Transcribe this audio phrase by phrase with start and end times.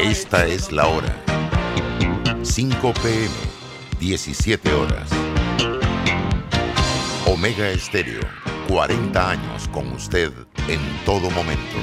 [0.00, 1.14] Esta es la hora.
[2.42, 3.28] 5 pm,
[3.98, 5.10] 17 horas.
[7.26, 8.20] Omega Estéreo,
[8.68, 10.32] 40 años con usted
[10.68, 11.76] en todo momento.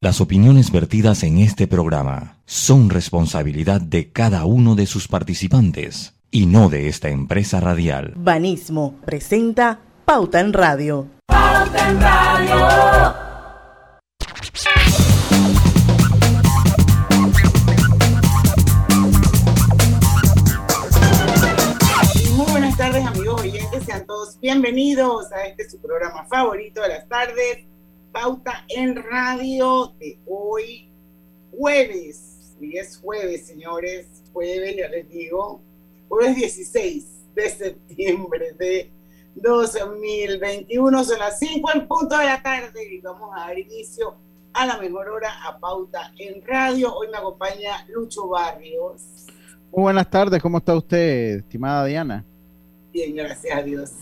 [0.00, 6.46] Las opiniones vertidas en este programa son responsabilidad de cada uno de sus participantes y
[6.46, 8.12] no de esta empresa radial.
[8.16, 11.08] Banismo presenta Pauta en Radio.
[11.26, 13.14] Pauta en Radio.
[22.36, 27.08] Muy buenas tardes amigos oyentes, sean todos bienvenidos a este su programa favorito de las
[27.08, 27.64] tardes,
[28.12, 30.88] Pauta en Radio de hoy,
[31.50, 32.54] jueves.
[32.60, 35.60] Hoy es jueves, señores, jueves, ya les digo,
[36.08, 38.95] jueves 16 de septiembre de
[39.36, 44.14] 2021, son las 5 en punto de la tarde y vamos a dar inicio
[44.54, 46.94] a la mejor hora a Pauta en Radio.
[46.94, 49.26] Hoy me acompaña Lucho Barrios.
[49.70, 52.24] Muy buenas tardes, ¿cómo está usted, estimada Diana?
[52.92, 53.92] Bien, gracias a Dios.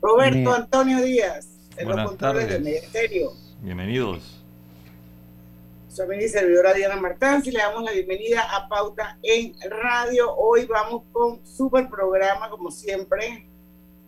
[0.00, 2.64] Roberto Antonio Díaz, en los Buenas controles del tardes.
[2.64, 3.32] Ministerio.
[3.60, 4.42] Bienvenidos.
[5.88, 10.34] Su amiga y servidora Diana Martán, y le damos la bienvenida a Pauta en Radio.
[10.34, 13.46] Hoy vamos con super programa, como siempre.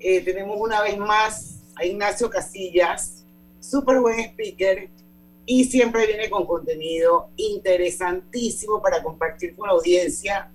[0.08, 3.24] Eh, tenemos una vez más a Ignacio Casillas,
[3.58, 4.88] súper buen speaker,
[5.44, 10.48] y siempre viene con contenido interesantísimo para compartir con la audiencia.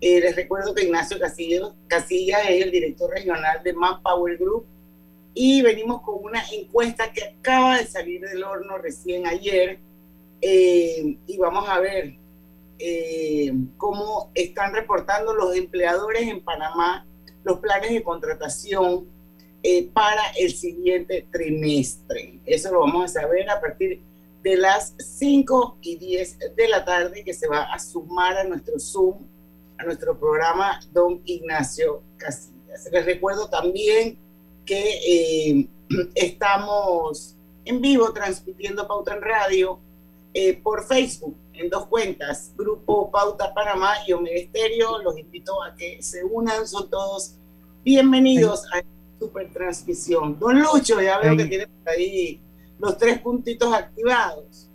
[0.00, 4.66] Eh, les recuerdo que Ignacio Casillas, es el director regional de Manpower Group
[5.34, 9.80] y venimos con una encuesta que acaba de salir del horno recién ayer
[10.40, 12.14] eh, y vamos a ver
[12.78, 17.04] eh, cómo están reportando los empleadores en Panamá
[17.44, 19.06] los planes de contratación
[19.62, 22.40] eh, para el siguiente trimestre.
[22.44, 24.00] Eso lo vamos a saber a partir
[24.42, 28.78] de las 5 y 10 de la tarde que se va a sumar a nuestro
[28.78, 29.18] Zoom,
[29.78, 32.88] a nuestro programa Don Ignacio Casillas.
[32.90, 34.18] Les recuerdo también
[34.64, 35.68] que eh,
[36.14, 39.78] estamos en vivo transmitiendo Pauta en Radio
[40.34, 44.40] eh, por Facebook en dos cuentas, Grupo Pauta Panamá y Omega.
[45.04, 47.36] Los invito a que se unan, son todos
[47.84, 48.90] bienvenidos a esta
[49.20, 50.38] super transmisión.
[50.38, 52.40] Don Lucho, ya veo que tiene por ahí
[52.78, 54.68] los tres puntitos activados.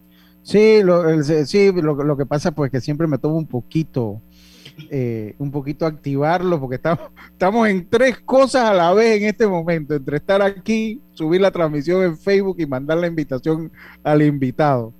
[0.44, 4.22] Sí, lo, el- sí, lo, lo que pasa pues que siempre me tomo un poquito,
[4.90, 9.46] eh, un poquito activarlo porque estamos, estamos en tres cosas a la vez en este
[9.46, 13.70] momento, entre estar aquí, subir la transmisión en Facebook y mandar la invitación
[14.04, 14.94] al invitado.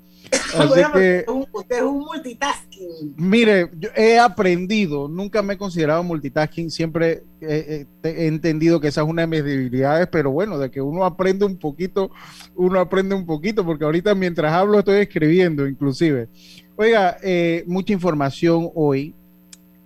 [0.56, 3.14] Así Bueno, que, usted es un- usted es un multitasking.
[3.18, 9.02] mire, yo he aprendido, nunca me he considerado multitasking, siempre he, he- entendido que esa
[9.02, 12.12] es una de mis debilidades, pero bueno, de que uno aprende un poquito,
[12.56, 16.30] uno aprende un poquito, porque ahorita mientras hablo estoy escribiendo inclusive.
[16.76, 19.14] Oiga, eh, mucha información hoy,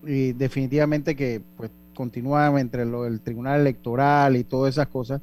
[0.05, 5.21] y definitivamente que pues continúa entre lo del Tribunal Electoral y todas esas cosas,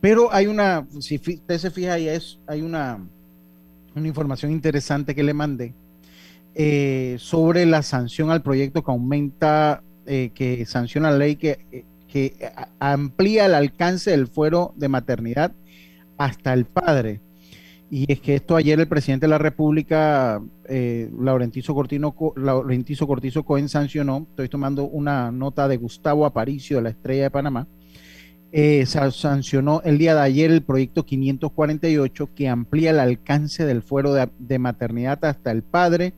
[0.00, 3.04] pero hay una, si usted se fija ahí, es, hay una,
[3.94, 5.74] una información interesante que le mandé
[6.54, 11.84] eh, sobre la sanción al proyecto que aumenta, eh, que sanciona la ley que, eh,
[12.08, 12.50] que
[12.80, 15.52] amplía el alcance del fuero de maternidad
[16.16, 17.20] hasta el padre.
[17.90, 23.06] Y es que esto ayer el presidente de la República, eh, Laurentizo, Cortino, Co- Laurentizo
[23.06, 27.66] Cortizo Cohen, sancionó, estoy tomando una nota de Gustavo Aparicio de la Estrella de Panamá,
[28.52, 33.82] eh, sa- sancionó el día de ayer el proyecto 548 que amplía el alcance del
[33.82, 36.14] fuero de, de maternidad hasta el padre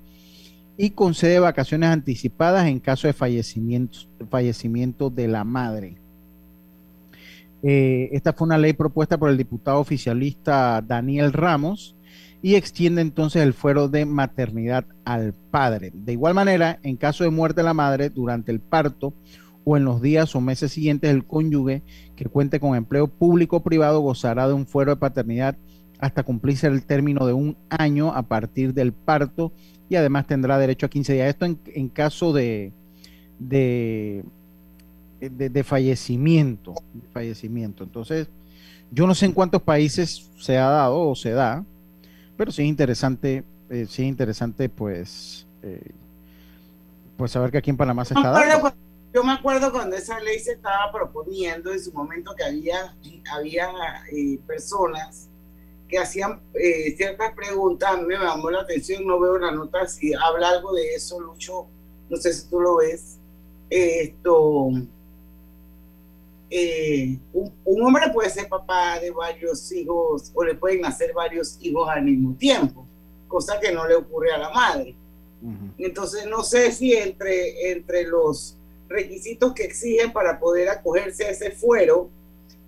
[0.77, 3.99] y concede vacaciones anticipadas en caso de fallecimiento,
[4.31, 5.97] fallecimiento de la madre.
[7.63, 11.95] Eh, esta fue una ley propuesta por el diputado oficialista Daniel Ramos
[12.43, 15.91] y extiende entonces el fuero de maternidad al padre.
[15.93, 19.13] De igual manera, en caso de muerte de la madre durante el parto
[19.71, 21.83] o en los días o meses siguientes, el cónyuge
[22.17, 25.57] que cuente con empleo público o privado gozará de un fuero de paternidad
[26.01, 29.53] hasta cumplirse el término de un año a partir del parto
[29.89, 31.29] y además tendrá derecho a 15 días.
[31.29, 32.73] Esto en, en caso de,
[33.39, 34.25] de,
[35.21, 37.85] de, de fallecimiento, de fallecimiento.
[37.85, 38.29] Entonces,
[38.91, 41.65] yo no sé en cuántos países se ha dado o se da,
[42.37, 45.93] pero sí es interesante, eh, sí es interesante pues, eh,
[47.17, 48.73] pues saber que aquí en Panamá se está dando.
[49.13, 52.97] Yo me acuerdo cuando esa ley se estaba proponiendo en su momento que había,
[53.33, 53.69] había
[54.13, 55.29] eh, personas
[55.89, 59.85] que hacían eh, ciertas preguntas, a mí me llamó la atención, no veo la nota,
[59.89, 61.67] si habla algo de eso, Lucho,
[62.09, 63.19] no sé si tú lo ves,
[63.69, 64.71] esto,
[66.49, 71.89] eh, un, hombre puede ser papá de varios hijos o le pueden nacer varios hijos
[71.89, 72.87] al mismo tiempo,
[73.27, 74.95] cosa que no le ocurre a la madre.
[75.79, 78.60] Entonces, no sé si entre, entre los
[78.91, 82.11] requisitos que exigen para poder acogerse a ese fuero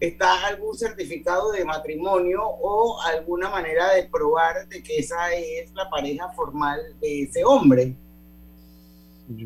[0.01, 5.89] está algún certificado de matrimonio o alguna manera de probar de que esa es la
[5.91, 7.95] pareja formal de ese hombre.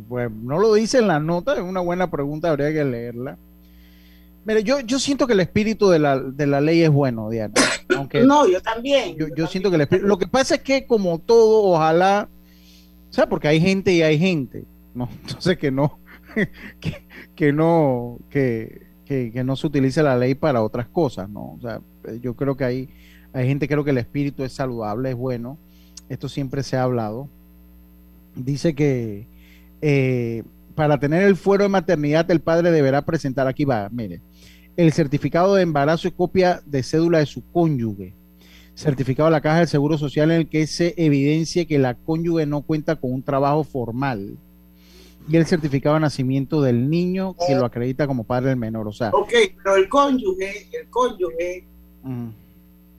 [0.08, 3.36] Pues no lo dice en la nota, es una buena pregunta, habría que leerla.
[4.46, 7.54] Mire, yo, yo siento que el espíritu de la, de la ley es bueno, Diana.
[7.96, 9.16] Aunque no, yo también.
[9.36, 10.06] Yo, siento que el espíritu.
[10.06, 12.28] Lo que pasa es que, como todo, ojalá.
[13.10, 14.64] O sea, porque hay gente y hay gente,
[14.94, 15.08] ¿no?
[15.22, 15.98] Entonces, que no.
[17.34, 18.18] que, no.
[18.30, 21.52] Que, que, no se utilice la ley para otras cosas, ¿no?
[21.52, 21.80] O sea,
[22.20, 22.88] yo creo que hay,
[23.32, 25.58] hay gente, creo que el espíritu es saludable, es bueno.
[26.08, 27.28] Esto siempre se ha hablado.
[28.34, 29.26] Dice que
[29.80, 30.42] eh,
[30.74, 34.20] para tener el fuero de maternidad, el padre deberá presentar, aquí va, mire,
[34.76, 38.14] el certificado de embarazo y copia de cédula de su cónyuge.
[38.74, 42.44] Certificado de la Caja del Seguro Social en el que se evidencie que la cónyuge
[42.44, 44.36] no cuenta con un trabajo formal.
[45.28, 48.86] Y el certificado de nacimiento del niño que lo acredita como padre del menor.
[48.86, 49.10] O sea.
[49.10, 49.32] Ok,
[49.62, 51.64] pero el cónyuge, el cónyuge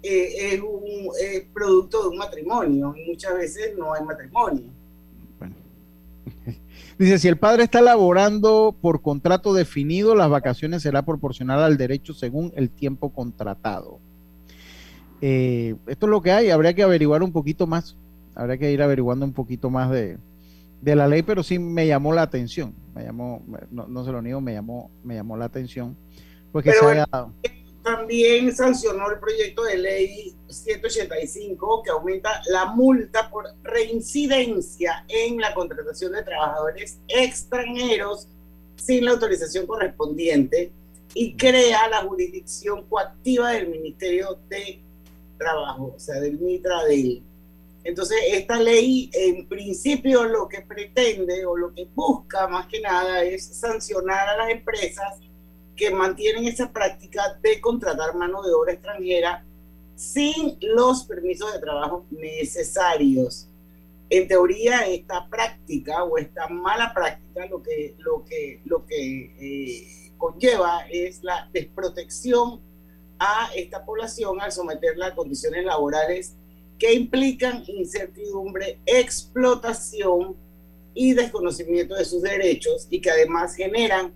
[0.03, 1.09] eh, es un
[1.53, 4.65] producto de un matrimonio y muchas veces no hay matrimonio.
[6.97, 12.13] Dice, si el padre está laborando por contrato definido, las vacaciones será proporcional al derecho
[12.13, 13.99] según el tiempo contratado.
[15.21, 17.95] Eh, esto es lo que hay, habría que averiguar un poquito más,
[18.35, 20.17] habría que ir averiguando un poquito más de,
[20.81, 24.53] la ley, pero sí me llamó la atención, me llamó, no, se lo niego, me
[24.53, 25.95] llamó, me llamó la atención,
[26.63, 27.33] que se haya dado
[27.87, 35.53] también sancionó el proyecto de ley 185 que aumenta la multa por reincidencia en la
[35.53, 38.27] contratación de trabajadores extranjeros
[38.75, 40.69] sin la autorización correspondiente
[41.13, 44.81] y crea la jurisdicción coactiva del Ministerio de
[45.37, 47.23] Trabajo, o sea, del MITRADEL.
[47.87, 53.23] Entonces, esta ley en principio lo que pretende o lo que busca más que nada
[53.23, 55.17] es sancionar a las empresas
[55.73, 59.45] que mantienen esa práctica de contratar mano de obra extranjera
[59.95, 63.47] sin los permisos de trabajo necesarios.
[64.09, 70.11] En teoría, esta práctica o esta mala práctica lo que, lo que, lo que eh,
[70.17, 72.59] conlleva es la desprotección
[73.17, 76.35] a esta población al someterla a condiciones laborales
[76.77, 80.35] que implican incertidumbre, explotación
[80.93, 84.13] y desconocimiento de sus derechos y que además generan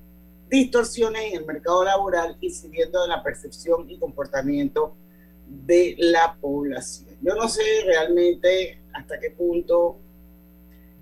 [0.50, 4.96] distorsiones en el mercado laboral, incidiendo en la percepción y comportamiento
[5.48, 7.18] de la población.
[7.22, 9.98] Yo no sé realmente hasta qué punto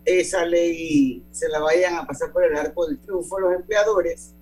[0.06, 4.34] esa ley se la vayan a pasar por el arco del triunfo los empleadores,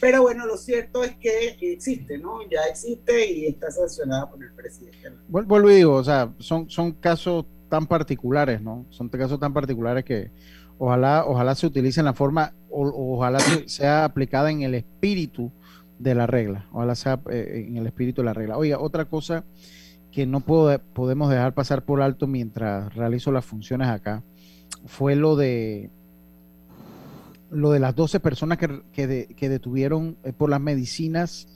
[0.00, 2.40] pero bueno, lo cierto es que existe, ¿no?
[2.50, 5.12] Ya existe y está sancionada por el presidente.
[5.28, 8.86] Vuelvo y digo, o sea, son, son casos tan particulares, ¿no?
[8.90, 10.30] Son casos tan particulares que
[10.78, 15.52] ojalá, ojalá se utilice en la forma, o, ojalá sea aplicada en el espíritu
[15.98, 18.58] de la regla, ojalá sea eh, en el espíritu de la regla.
[18.58, 19.44] Oiga, otra cosa
[20.10, 24.22] que no puedo, podemos dejar pasar por alto mientras realizo las funciones acá,
[24.86, 25.90] fue lo de
[27.52, 31.48] lo de las 12 personas que, que, detuvieron eh, por las medicinas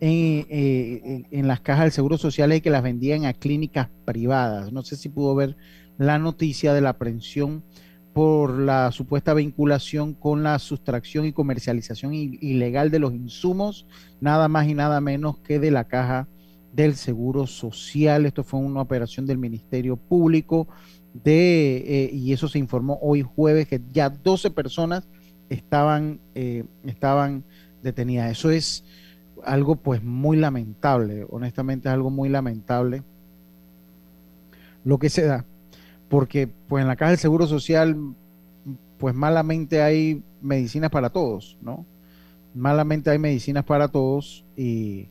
[0.00, 4.72] en, eh, en, las cajas del Seguro Social y que las vendían a clínicas privadas.
[4.72, 5.56] No sé si pudo ver
[5.98, 7.62] la noticia de la aprehensión
[8.12, 13.86] por la supuesta vinculación con la sustracción y comercialización ilegal de los insumos,
[14.20, 16.28] nada más y nada menos que de la caja
[16.72, 18.26] del Seguro Social.
[18.26, 20.68] Esto fue una operación del Ministerio Público
[21.14, 25.08] de, eh, y eso se informó hoy jueves que ya 12 personas
[25.52, 27.44] estaban, eh, estaban
[27.82, 28.30] detenidas.
[28.30, 28.84] Eso es
[29.44, 33.02] algo pues muy lamentable, honestamente es algo muy lamentable
[34.84, 35.44] lo que se da
[36.12, 37.96] porque pues en la caja del Seguro Social
[38.98, 41.86] pues malamente hay medicinas para todos, ¿no?
[42.54, 45.08] Malamente hay medicinas para todos y,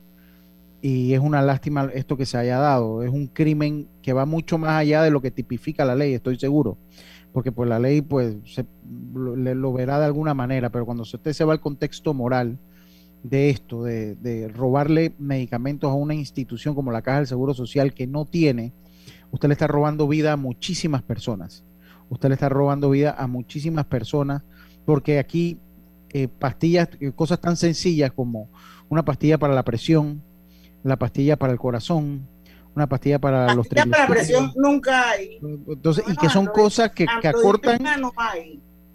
[0.80, 3.02] es una lástima esto que se haya dado.
[3.02, 6.38] Es un crimen que va mucho más allá de lo que tipifica la ley, estoy
[6.38, 6.76] seguro.
[7.32, 8.66] Porque pues la ley pues se,
[9.14, 12.58] lo, verá de alguna manera, pero cuando usted se va al contexto moral
[13.22, 17.94] de esto, de, de robarle medicamentos a una institución como la Caja del Seguro Social
[17.94, 18.72] que no tiene
[19.32, 21.64] usted le está robando vida a muchísimas personas.
[22.08, 24.42] Usted le está robando vida a muchísimas personas
[24.84, 25.58] porque aquí
[26.10, 28.48] eh, pastillas, eh, cosas tan sencillas como
[28.88, 30.22] una pastilla para la presión,
[30.84, 32.28] la pastilla para el corazón,
[32.74, 33.98] una pastilla para los triglicéridos.
[33.98, 35.38] para presión nunca hay.
[35.68, 37.82] Entonces, y que son cosas que, que acortan.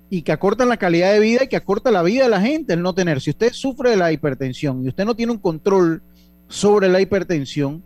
[0.10, 2.74] y que acortan la calidad de vida y que acorta la vida de la gente
[2.74, 3.22] el no tener.
[3.22, 6.02] Si usted sufre de la hipertensión y usted no tiene un control
[6.48, 7.84] sobre la hipertensión,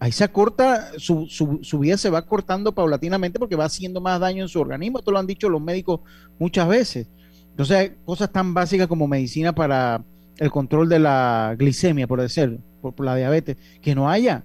[0.00, 4.42] ahí se acorta, su, su, vida se va cortando paulatinamente porque va haciendo más daño
[4.42, 4.98] en su organismo.
[4.98, 6.00] Esto lo han dicho los médicos
[6.38, 7.06] muchas veces.
[7.50, 10.02] Entonces, hay cosas tan básicas como medicina para
[10.38, 14.44] el control de la glicemia, por decirlo, por, la diabetes, que no haya.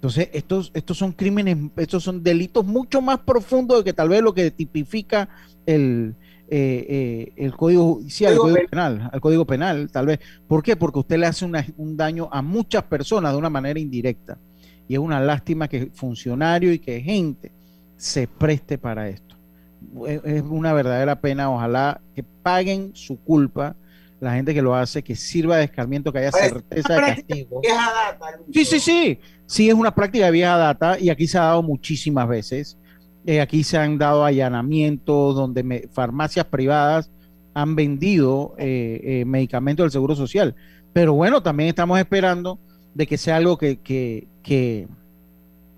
[0.00, 4.22] Entonces, estos, estos son crímenes, estos son delitos mucho más profundos de que tal vez
[4.22, 5.28] lo que tipifica
[5.66, 6.14] el,
[6.48, 10.20] eh, eh, el código judicial, el código penal, el código penal, tal vez.
[10.48, 10.74] ¿Por qué?
[10.74, 14.38] Porque usted le hace un daño a muchas personas de una manera indirecta.
[14.88, 17.52] Y es una lástima que funcionario y que gente
[17.98, 19.36] se preste para esto.
[20.24, 21.50] Es una verdadera pena.
[21.50, 23.76] Ojalá que paguen su culpa
[24.20, 27.62] la gente que lo hace, que sirva de escarmiento, que haya certeza de castigo.
[28.52, 29.18] sí, sí, sí.
[29.46, 32.78] Sí, es una práctica de vieja data y aquí se ha dado muchísimas veces.
[33.26, 37.10] Eh, aquí se han dado allanamientos donde farmacias privadas
[37.54, 40.54] han vendido eh, eh, medicamentos del Seguro Social.
[40.92, 42.58] Pero bueno, también estamos esperando
[42.94, 44.86] de que sea algo que, que, que,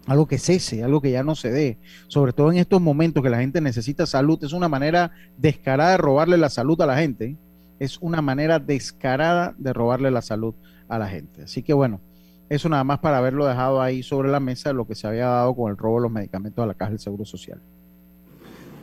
[0.07, 3.31] algo que cese, algo que ya no se dé, sobre todo en estos momentos que
[3.31, 7.37] la gente necesita salud, es una manera descarada de robarle la salud a la gente
[7.83, 10.55] es una manera descarada de robarle la salud
[10.89, 11.43] a la gente.
[11.43, 12.01] Así que bueno,
[12.49, 15.57] eso nada más para haberlo dejado ahí sobre la mesa lo que se había dado
[15.57, 17.61] con el robo de los medicamentos a la Caja del Seguro Social.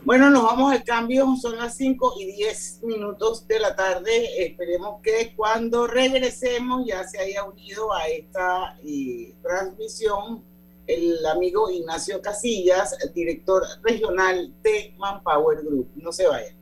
[0.04, 4.44] Bueno, nos vamos al cambio, son las 5 y 10 minutos de la tarde.
[4.44, 10.42] Esperemos que cuando regresemos ya se haya unido a esta eh, transmisión
[10.86, 15.88] el amigo Ignacio Casillas, director regional de Manpower Group.
[15.94, 16.59] No se vayan.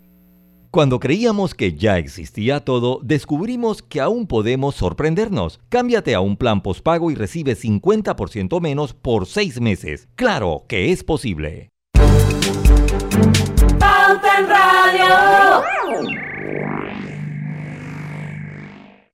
[0.70, 5.60] Cuando creíamos que ya existía todo, descubrimos que aún podemos sorprendernos.
[5.70, 10.08] Cámbiate a un plan postpago y recibe 50% menos por 6 meses.
[10.14, 11.70] Claro que es posible.
[14.46, 15.62] Radio.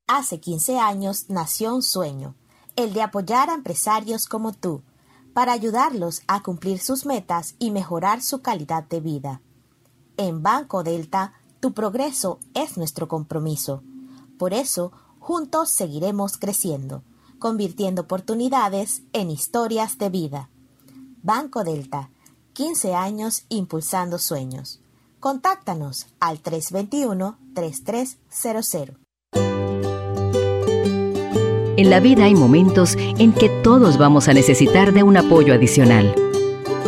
[0.08, 2.34] Hace 15 años nació un sueño,
[2.74, 4.82] el de apoyar a empresarios como tú,
[5.32, 9.40] para ayudarlos a cumplir sus metas y mejorar su calidad de vida.
[10.16, 11.32] En Banco Delta,
[11.64, 13.82] tu progreso es nuestro compromiso.
[14.36, 17.02] Por eso, juntos seguiremos creciendo,
[17.38, 20.50] convirtiendo oportunidades en historias de vida.
[21.22, 22.10] Banco Delta,
[22.52, 24.82] 15 años impulsando sueños.
[25.20, 28.98] Contáctanos al 321-3300.
[31.78, 36.14] En la vida hay momentos en que todos vamos a necesitar de un apoyo adicional.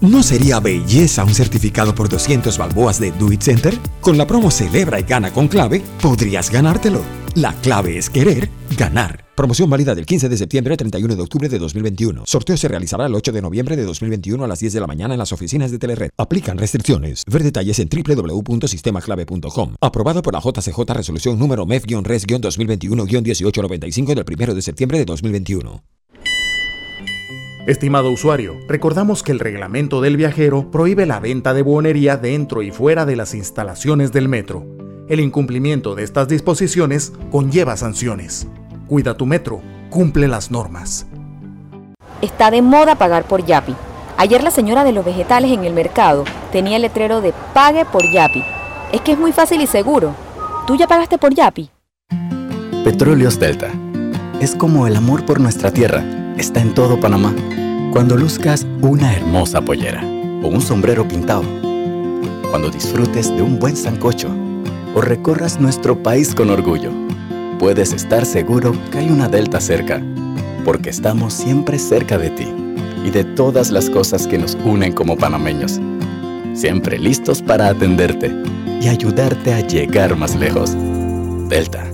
[0.00, 3.76] ¿No sería belleza un certificado por 200 balboas de Do It Center?
[4.00, 7.02] Con la promo Celebra y Gana con Clave, podrías ganártelo.
[7.34, 9.26] La clave es querer ganar.
[9.36, 12.22] Promoción válida del 15 de septiembre al 31 de octubre de 2021.
[12.24, 15.12] Sorteo se realizará el 8 de noviembre de 2021 a las 10 de la mañana
[15.12, 16.08] en las oficinas de Telered.
[16.16, 17.22] Aplican restricciones.
[17.26, 19.74] Ver detalles en www.sistemaclave.com.
[19.82, 25.82] Aprobado por la JCJ Resolución número MEF-RES-2021-1895 del 1 de septiembre de 2021.
[27.66, 32.70] Estimado usuario, recordamos que el reglamento del viajero prohíbe la venta de buonería dentro y
[32.70, 34.64] fuera de las instalaciones del metro.
[35.10, 38.46] El incumplimiento de estas disposiciones conlleva sanciones.
[38.86, 41.06] Cuida tu metro, cumple las normas.
[42.22, 43.74] Está de moda pagar por Yapi.
[44.16, 48.10] Ayer la señora de los vegetales en el mercado tenía el letrero de Pague por
[48.10, 48.42] Yapi.
[48.90, 50.14] Es que es muy fácil y seguro.
[50.66, 51.68] ¿Tú ya pagaste por Yapi?
[52.84, 53.68] Petróleos Delta.
[54.40, 56.19] Es como el amor por nuestra tierra.
[56.40, 57.34] Está en todo Panamá.
[57.92, 60.02] Cuando luzcas una hermosa pollera
[60.42, 61.42] o un sombrero pintado.
[62.48, 64.30] Cuando disfrutes de un buen sancocho
[64.94, 66.92] o recorras nuestro país con orgullo
[67.58, 70.02] puedes estar seguro que hay una Delta cerca,
[70.64, 72.48] porque estamos siempre cerca de ti
[73.04, 75.78] y de todas las cosas que nos unen como panameños.
[76.54, 78.34] Siempre listos para atenderte
[78.80, 80.74] y ayudarte a llegar más lejos.
[81.50, 81.84] Delta.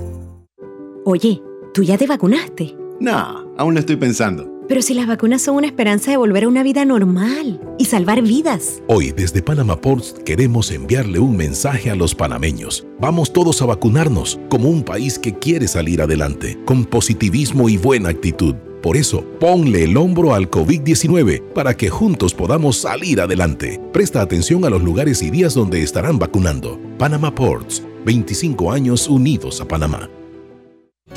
[1.05, 1.43] Oye,
[1.75, 2.77] ¿tú ya te vacunaste?
[3.01, 4.57] No, aún lo estoy pensando.
[4.69, 8.23] Pero si las vacunas son una esperanza de volver a una vida normal y salvar
[8.23, 8.83] vidas.
[8.89, 12.85] Hoy desde Panama Ports queremos enviarle un mensaje a los panameños.
[13.01, 18.09] Vamos todos a vacunarnos como un país que quiere salir adelante, con positivismo y buena
[18.09, 18.57] actitud.
[18.83, 23.81] Por eso, ponle el hombro al COVID-19 para que juntos podamos salir adelante.
[23.93, 26.81] Presta atención a los lugares y días donde estarán vacunando.
[26.99, 30.09] Panama Ports, 25 años unidos a Panamá.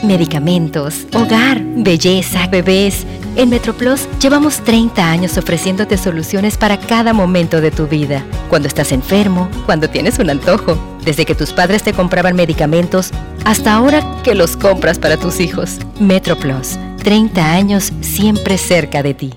[0.04, 3.06] Medicamentos, hogar, belleza, bebés.
[3.36, 8.24] En MetroPlus llevamos 30 años ofreciéndote soluciones para cada momento de tu vida.
[8.50, 13.12] Cuando estás enfermo, cuando tienes un antojo, desde que tus padres te compraban medicamentos
[13.46, 15.80] hasta ahora que los compras para tus hijos.
[16.00, 19.34] MetroPlus, 30 años siempre cerca de ti.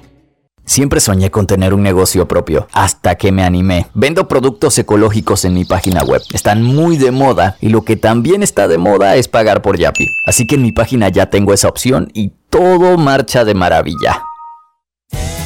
[0.72, 3.88] Siempre soñé con tener un negocio propio, hasta que me animé.
[3.92, 6.22] Vendo productos ecológicos en mi página web.
[6.32, 10.08] Están muy de moda y lo que también está de moda es pagar por Yapi.
[10.24, 14.22] Así que en mi página ya tengo esa opción y todo marcha de maravilla.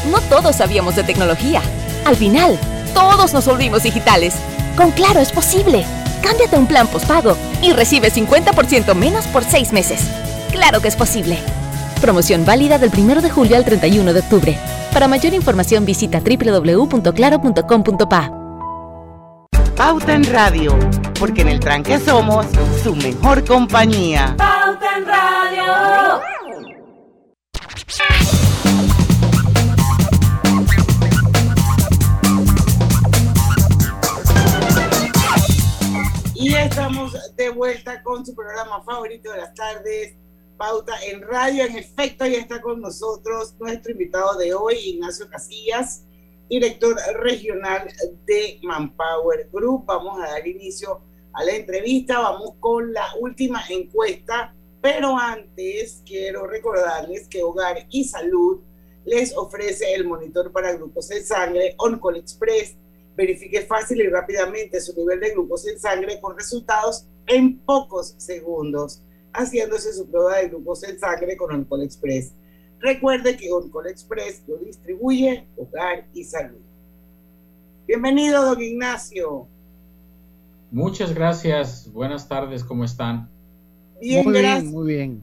[0.08, 1.60] No todos sabíamos de tecnología.
[2.04, 2.56] Al final,
[2.94, 4.36] todos nos volvimos digitales.
[4.76, 5.84] Con Claro es posible.
[6.22, 10.02] Cámbiate un plan postpago y recibe 50% menos por 6 meses.
[10.52, 11.40] Claro que es posible.
[12.00, 14.56] Promoción válida del 1 de julio al 31 de octubre.
[14.92, 18.32] Para mayor información visita www.claro.com.pa.
[19.76, 20.78] Pauta en Radio,
[21.18, 22.46] porque en el tranque somos
[22.82, 24.34] su mejor compañía.
[24.38, 26.22] Pauta en Radio.
[36.34, 40.16] Y estamos de vuelta con su programa favorito de las tardes,
[40.56, 41.64] Pauta en Radio.
[41.64, 46.04] En efecto, ya está con nosotros nuestro invitado de hoy, Ignacio Casillas,
[46.48, 47.88] director regional
[48.24, 49.84] de Manpower Group.
[49.86, 52.18] Vamos a dar inicio a la entrevista.
[52.20, 58.60] Vamos con la última encuesta, pero antes quiero recordarles que Hogar y Salud
[59.04, 62.76] les ofrece el monitor para glucosa en sangre OnCall Express.
[63.14, 69.02] Verifique fácil y rápidamente su nivel de glucosa en sangre con resultados en pocos segundos
[69.32, 72.32] haciéndose su prueba de glucosa en sangre con Oncol Express.
[72.80, 76.60] Recuerde que Oncol Express lo distribuye Hogar y Salud.
[77.86, 79.46] Bienvenido, don Ignacio.
[80.70, 81.90] Muchas gracias.
[81.92, 83.30] Buenas tardes, ¿cómo están?
[84.00, 84.62] Bien, muy gracias.
[84.62, 85.20] bien, muy bien.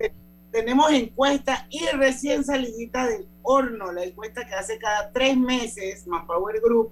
[0.51, 6.62] Tenemos encuesta y recién salidita del horno, la encuesta que hace cada tres meses Manpower
[6.62, 6.91] Group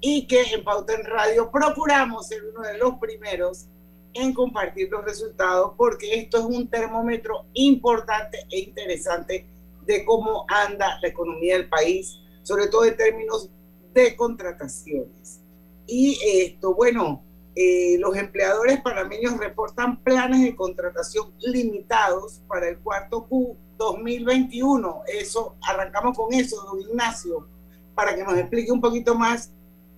[0.00, 3.66] y que en Pauta en Radio procuramos ser uno de los primeros
[4.14, 9.46] en compartir los resultados porque esto es un termómetro importante e interesante
[9.86, 13.50] de cómo anda la economía del país, sobre todo en términos
[13.92, 15.40] de contrataciones.
[15.86, 17.24] Y esto, bueno,
[17.56, 25.02] eh, los empleadores panameños reportan planes de contratación limitados para el cuarto Q 2021.
[25.08, 27.48] Eso, arrancamos con eso, don Ignacio,
[27.94, 29.52] para que nos explique un poquito más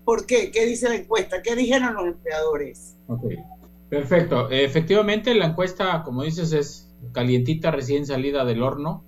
[0.05, 2.96] por qué, qué dice la encuesta, qué dijeron los empleadores.
[3.07, 3.25] Ok.
[3.93, 4.49] Perfecto.
[4.49, 9.05] Efectivamente, la encuesta, como dices, es calientita, recién salida del horno.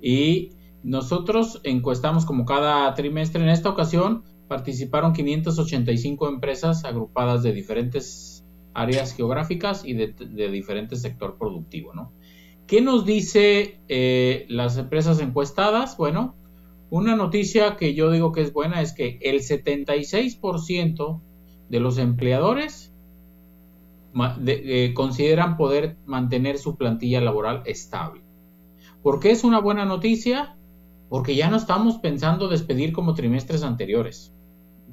[0.00, 0.50] Y
[0.84, 3.42] nosotros encuestamos como cada trimestre.
[3.42, 10.94] En esta ocasión participaron 585 empresas agrupadas de diferentes áreas geográficas y de, de diferente
[10.94, 11.92] sector productivo.
[11.92, 12.12] ¿no?
[12.68, 15.96] ¿Qué nos dice eh, las empresas encuestadas?
[15.96, 16.36] Bueno,
[16.88, 21.20] una noticia que yo digo que es buena es que el 76%
[21.68, 22.89] de los empleadores
[24.46, 28.22] eh, consideran poder mantener su plantilla laboral estable.
[29.02, 30.56] ¿Por qué es una buena noticia?
[31.08, 34.32] Porque ya no estamos pensando despedir como trimestres anteriores,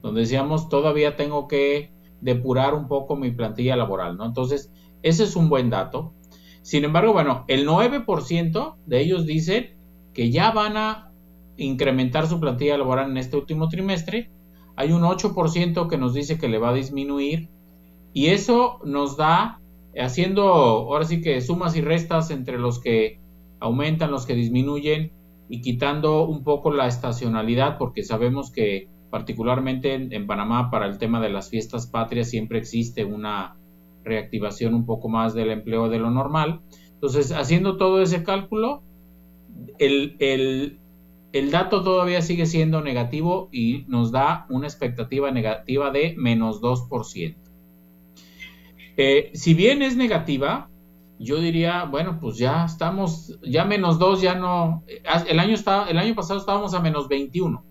[0.01, 4.25] donde decíamos todavía tengo que depurar un poco mi plantilla laboral, ¿no?
[4.25, 4.71] Entonces,
[5.03, 6.13] ese es un buen dato.
[6.61, 9.77] Sin embargo, bueno, el 9% de ellos dicen
[10.13, 11.11] que ya van a
[11.57, 14.31] incrementar su plantilla laboral en este último trimestre.
[14.75, 17.49] Hay un 8% que nos dice que le va a disminuir
[18.17, 19.61] y eso nos da,
[19.95, 23.19] haciendo ahora sí que sumas y restas entre los que
[23.59, 25.11] aumentan, los que disminuyen
[25.49, 31.21] y quitando un poco la estacionalidad, porque sabemos que particularmente en, Panamá para el tema
[31.21, 33.55] de las fiestas patrias siempre existe una
[34.03, 36.61] reactivación un poco más del empleo de lo normal.
[36.95, 38.81] Entonces, haciendo todo ese cálculo,
[39.77, 40.15] el,
[41.33, 47.46] el, dato todavía sigue siendo negativo y nos da una expectativa negativa de menos 2%.
[48.97, 50.69] Eh, si bien es negativa,
[51.19, 54.83] yo diría, bueno, pues ya estamos, ya menos 2, ya no,
[55.27, 55.55] el año,
[55.89, 57.63] el año pasado estábamos a menos 21.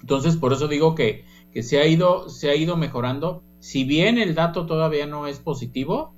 [0.00, 3.42] Entonces, por eso digo que, que se, ha ido, se ha ido mejorando.
[3.58, 6.14] Si bien el dato todavía no es positivo,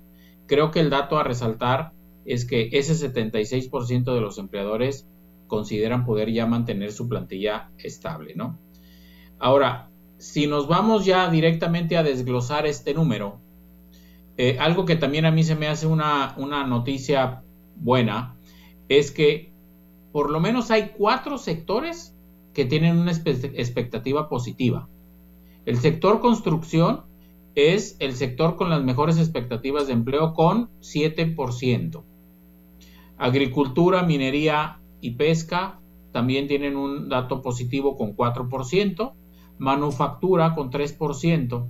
[0.47, 1.93] creo que el dato a resaltar
[2.25, 5.09] es que ese 76% de los empleadores
[5.47, 8.59] consideran poder ya mantener su plantilla estable, ¿no?
[9.39, 13.41] Ahora, si nos vamos ya directamente a desglosar este número,
[14.45, 17.45] eh, algo que también a mí se me hace una, una noticia
[17.77, 18.35] buena
[18.89, 19.53] es que
[20.11, 22.17] por lo menos hay cuatro sectores
[22.53, 24.89] que tienen una expectativa positiva.
[25.65, 27.03] El sector construcción
[27.55, 32.03] es el sector con las mejores expectativas de empleo con 7%.
[33.19, 35.79] Agricultura, minería y pesca
[36.11, 39.13] también tienen un dato positivo con 4%.
[39.59, 41.69] Manufactura con 3%.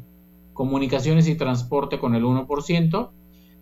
[0.53, 3.11] Comunicaciones y transporte con el 1%.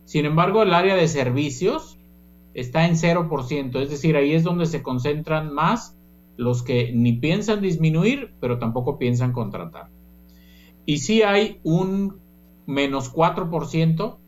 [0.04, 1.98] Sin embargo, el área de servicios
[2.54, 3.80] está en 0%.
[3.80, 5.96] Es decir, ahí es donde se concentran más
[6.36, 9.90] los que ni piensan disminuir, pero tampoco piensan contratar.
[10.86, 12.18] Y sí hay un
[12.66, 14.18] menos 4%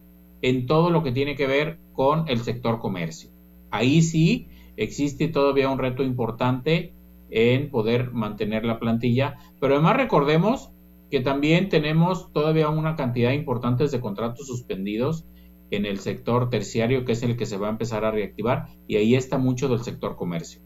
[0.42, 3.30] en todo lo que tiene que ver con el sector comercio.
[3.70, 6.92] Ahí sí existe todavía un reto importante
[7.30, 10.70] en poder mantener la plantilla, pero además recordemos
[11.12, 15.26] que también tenemos todavía una cantidad importante de contratos suspendidos
[15.70, 18.96] en el sector terciario, que es el que se va a empezar a reactivar, y
[18.96, 20.62] ahí está mucho del sector comercio.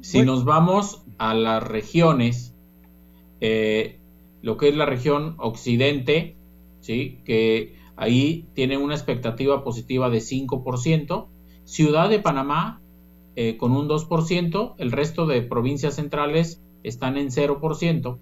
[0.00, 2.52] Si nos vamos a las regiones,
[3.40, 4.00] eh,
[4.42, 6.34] lo que es la región occidente,
[6.80, 7.20] ¿sí?
[7.24, 11.28] que ahí tiene una expectativa positiva de 5%,
[11.62, 12.80] Ciudad de Panamá
[13.36, 18.18] eh, con un 2%, el resto de provincias centrales están en 0%,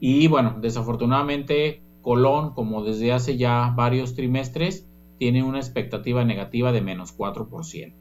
[0.00, 4.86] y bueno, desafortunadamente Colón, como desde hace ya varios trimestres,
[5.18, 7.92] tiene una expectativa negativa de menos 4%.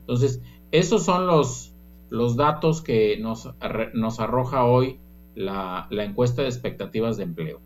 [0.00, 1.72] Entonces, esos son los,
[2.10, 3.48] los datos que nos,
[3.94, 4.98] nos arroja hoy
[5.36, 7.60] la, encuesta de expectativas de empleo.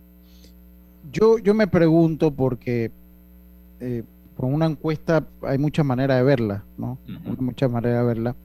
[1.10, 2.90] Yo, yo me pregunto porque
[3.80, 4.02] eh,
[4.36, 6.98] con una encuesta hay muchas maneras de verla, ¿no?
[7.38, 8.36] Muchas maneras de verla.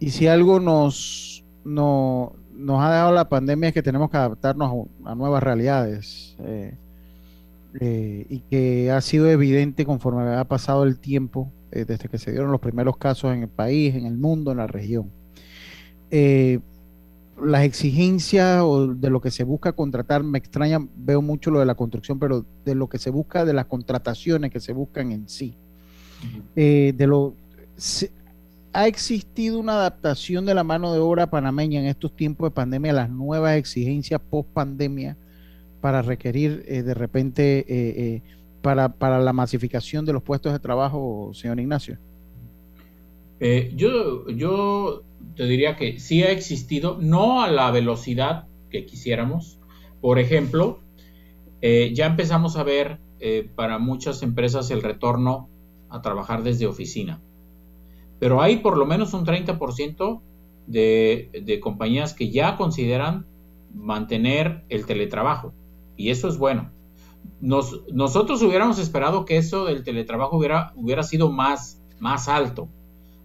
[0.00, 1.35] Y si algo nos,
[1.66, 6.74] no, nos ha dado la pandemia es que tenemos que adaptarnos a, nuevas realidades eh,
[7.80, 12.30] eh, y que ha sido evidente conforme ha pasado el tiempo eh, desde que se
[12.30, 15.10] dieron los primeros casos en el país, en el mundo, en la región.
[17.42, 21.66] las exigencias o de lo que se busca contratar, me extraña, veo mucho lo de
[21.66, 25.28] la construcción, pero de lo que se busca, de las contrataciones que se buscan en
[25.28, 25.54] sí.
[26.54, 27.34] de lo,
[28.76, 32.90] ¿Ha existido una adaptación de la mano de obra panameña en estos tiempos de pandemia
[32.90, 35.16] a las nuevas exigencias post pandemia
[35.80, 38.22] para requerir eh, de repente eh, eh,
[38.60, 41.96] para, para, la masificación de los puestos de trabajo, señor Ignacio?
[43.74, 45.04] yo, yo
[45.36, 49.58] te diría que sí ha existido, no a la velocidad que quisiéramos.
[50.02, 50.80] Por ejemplo,
[51.62, 52.98] ya empezamos a ver
[53.54, 55.48] para muchas empresas el retorno
[55.88, 57.22] a trabajar desde oficina
[58.18, 60.20] pero hay por lo menos un 30%
[60.66, 63.26] de, de compañías que ya consideran
[63.74, 65.52] mantener el teletrabajo.
[65.96, 66.70] Y eso es bueno.
[67.40, 72.68] Nos, nosotros hubiéramos esperado que eso del teletrabajo hubiera, hubiera sido más, más alto.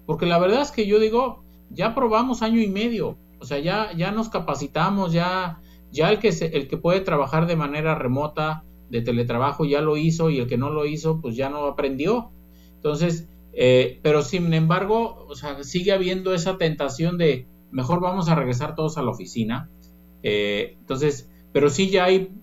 [0.05, 3.17] Porque la verdad es que yo digo, ya probamos año y medio.
[3.39, 5.59] O sea, ya, ya nos capacitamos, ya,
[5.91, 10.29] ya el, que el que puede trabajar de manera remota de teletrabajo ya lo hizo
[10.29, 12.29] y el que no lo hizo, pues ya no aprendió.
[12.75, 18.35] Entonces, eh, pero sin embargo, o sea, sigue habiendo esa tentación de mejor vamos a
[18.35, 19.69] regresar todos a la oficina.
[20.23, 22.33] Eh, entonces, pero sí ya hay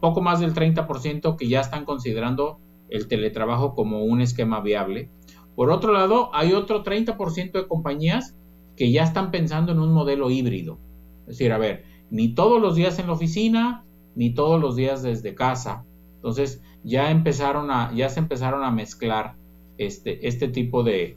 [0.00, 5.10] poco más del 30% que ya están considerando el teletrabajo como un esquema viable.
[5.54, 8.36] Por otro lado, hay otro 30% de compañías
[8.76, 10.78] que ya están pensando en un modelo híbrido.
[11.22, 15.02] Es decir, a ver, ni todos los días en la oficina, ni todos los días
[15.02, 15.84] desde casa.
[16.16, 19.34] Entonces, ya empezaron a, ya se empezaron a mezclar
[19.78, 21.16] este, este tipo de,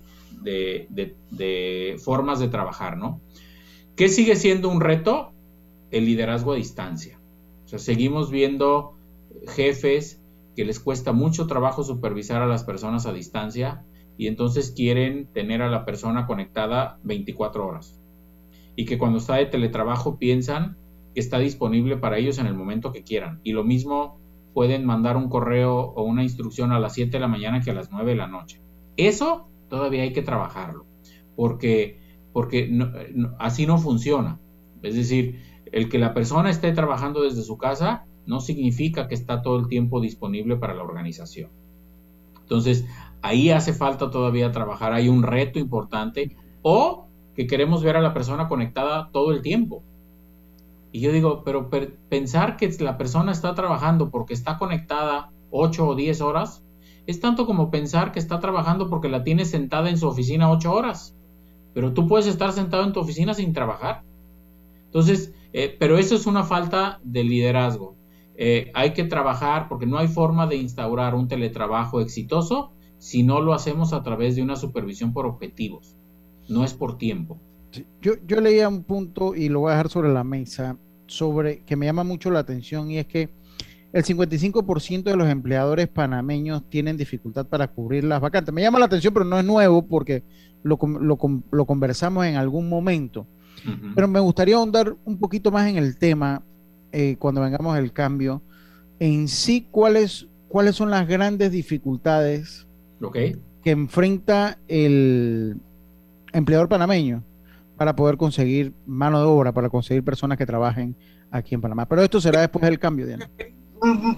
[2.03, 3.21] formas de trabajar, ¿no?
[3.95, 5.31] ¿Qué sigue siendo un reto?
[5.91, 7.19] El liderazgo a distancia.
[7.65, 8.93] O sea, seguimos viendo
[9.47, 10.21] jefes
[10.55, 13.83] que les cuesta mucho trabajo supervisar a las personas a distancia
[14.17, 17.99] y entonces quieren tener a la persona conectada 24 horas.
[18.75, 20.77] Y que cuando está de teletrabajo piensan
[21.13, 23.39] que está disponible para ellos en el momento que quieran.
[23.43, 24.19] Y lo mismo
[24.59, 27.73] pueden mandar un correo o una instrucción a las 7 de la mañana que a
[27.73, 28.59] las 9 de la noche.
[28.97, 30.85] Eso todavía hay que trabajarlo,
[31.37, 32.01] porque,
[32.33, 32.69] porque
[33.39, 34.37] así no funciona.
[34.81, 35.39] Es decir,
[35.71, 39.69] el que la persona esté trabajando desde su casa no significa que está todo el
[39.69, 41.51] tiempo disponible para la organización.
[42.41, 42.85] Entonces,
[43.21, 48.13] ahí hace falta todavía trabajar, hay un reto importante, o que queremos ver a la
[48.13, 49.83] persona conectada todo el tiempo.
[50.91, 51.69] Y yo digo, pero
[52.09, 56.63] pensar que la persona está trabajando porque está conectada 8 o 10 horas,
[57.09, 60.71] es tanto como pensar que está trabajando porque la tiene sentada en su oficina ocho
[60.71, 61.15] horas.
[61.73, 64.03] Pero tú puedes estar sentado en tu oficina sin trabajar.
[64.85, 67.95] Entonces, eh, pero eso es una falta de liderazgo.
[68.35, 73.41] Eh, hay que trabajar porque no hay forma de instaurar un teletrabajo exitoso si no
[73.41, 75.95] lo hacemos a través de una supervisión por objetivos.
[76.47, 77.39] No es por tiempo.
[78.01, 80.77] Yo, yo leía un punto y lo voy a dejar sobre la mesa,
[81.07, 83.29] sobre que me llama mucho la atención y es que
[83.91, 88.53] el 55% de los empleadores panameños tienen dificultad para cubrir las vacantes.
[88.53, 90.23] Me llama la atención, pero no es nuevo porque
[90.61, 91.17] lo, lo,
[91.51, 93.25] lo conversamos en algún momento.
[93.93, 96.43] Pero me gustaría ahondar un poquito más en el tema
[96.93, 98.41] eh, cuando vengamos al cambio.
[98.99, 102.67] En sí, ¿cuáles, cuáles son las grandes dificultades
[103.11, 105.57] que enfrenta el
[106.31, 107.23] empleador panameño
[107.79, 110.97] para poder conseguir mano de obra, para conseguir personas que trabajen
[111.31, 111.85] aquí en Panamá?
[111.87, 113.29] Pero esto será después del cambio, Diana.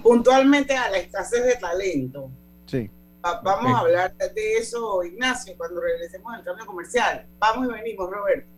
[0.02, 2.32] Puntualmente a la escasez de talento.
[2.66, 2.90] Sí.
[3.22, 7.28] Vamos a hablar de eso, Ignacio, cuando regresemos al cambio comercial.
[7.38, 8.50] Vamos y venimos, Roberto.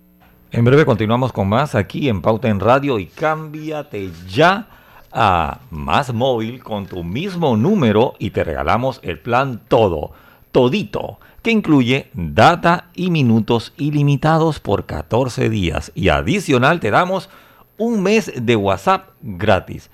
[0.51, 4.69] En breve continuamos con más aquí en Pauta en Radio y cámbiate ya
[5.11, 10.13] a Más Móvil con tu mismo número y te regalamos el plan todo,
[10.53, 17.29] todito, que incluye data y minutos ilimitados por 14 días y adicional te damos
[17.77, 19.91] un mes de WhatsApp gratis.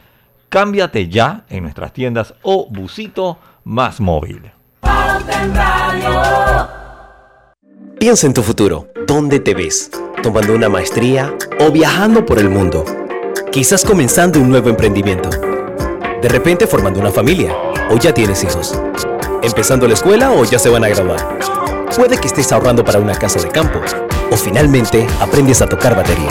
[0.47, 4.51] Cámbiate ya en nuestras tiendas o busito Más Móvil.
[7.99, 8.88] Piensa en tu futuro.
[9.07, 9.91] ¿Dónde te ves?
[10.21, 12.85] ¿Tomando una maestría o viajando por el mundo?
[13.51, 15.29] Quizás comenzando un nuevo emprendimiento.
[16.21, 17.55] De repente formando una familia
[17.89, 18.79] o ya tienes hijos.
[19.41, 21.39] Empezando la escuela o ya se van a graduar.
[21.95, 23.80] Puede que estés ahorrando para una casa de campo
[24.32, 26.30] o finalmente aprendes a tocar batería.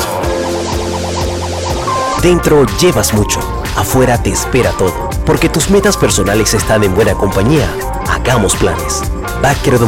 [2.22, 3.40] Dentro llevas mucho,
[3.76, 7.68] afuera te espera todo, porque tus metas personales están en buena compañía.
[8.08, 9.02] Hagamos planes.
[9.40, 9.78] Backer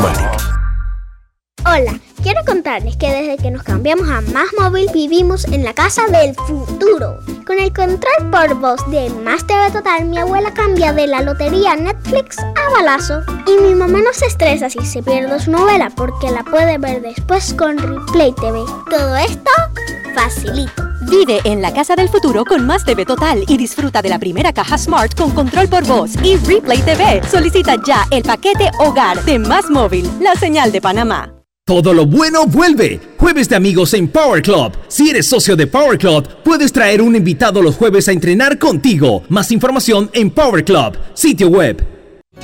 [1.66, 6.06] Hola, quiero contarles que desde que nos cambiamos a Más Móvil vivimos en la casa
[6.06, 7.18] del futuro.
[7.46, 11.76] Con el control por voz de Más TV Total, mi abuela cambia de la lotería
[11.76, 13.20] Netflix a balazo.
[13.46, 17.02] Y mi mamá no se estresa si se pierde su novela porque la puede ver
[17.02, 18.64] después con Replay TV.
[18.88, 19.50] Todo esto
[20.14, 20.82] facilito.
[21.10, 24.52] Vive en la casa del futuro con Más TV Total y disfruta de la primera
[24.52, 27.20] caja Smart con control por voz y Replay TV.
[27.28, 31.39] Solicita ya el paquete Hogar de Más Móvil, la señal de Panamá.
[31.70, 32.98] Todo lo bueno vuelve.
[33.16, 34.72] Jueves de amigos en Power Club.
[34.88, 39.22] Si eres socio de Power Club, puedes traer un invitado los jueves a entrenar contigo.
[39.28, 41.80] Más información en Power Club, sitio web.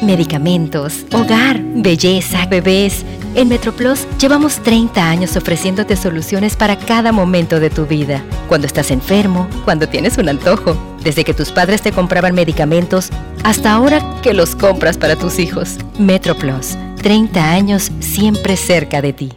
[0.00, 3.04] Medicamentos, hogar, belleza, bebés.
[3.34, 8.22] En MetroPlus llevamos 30 años ofreciéndote soluciones para cada momento de tu vida.
[8.46, 13.10] Cuando estás enfermo, cuando tienes un antojo, desde que tus padres te compraban medicamentos
[13.42, 15.78] hasta ahora que los compras para tus hijos.
[15.98, 19.32] MetroPlus 30 años siempre cerca de ti.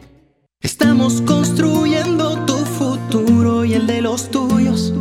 [0.62, 4.94] Estamos construyendo tu futuro y el de los tuyos.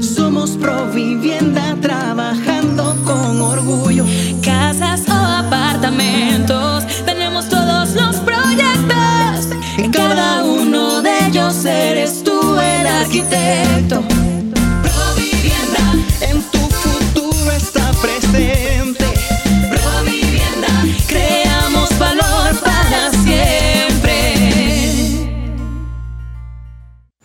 [0.00, 4.04] Somos Provivienda trabajando con orgullo.
[4.42, 9.48] Casas o apartamentos, tenemos todos los proyectos.
[9.76, 14.13] En cada uno de ellos eres tú el arquitecto.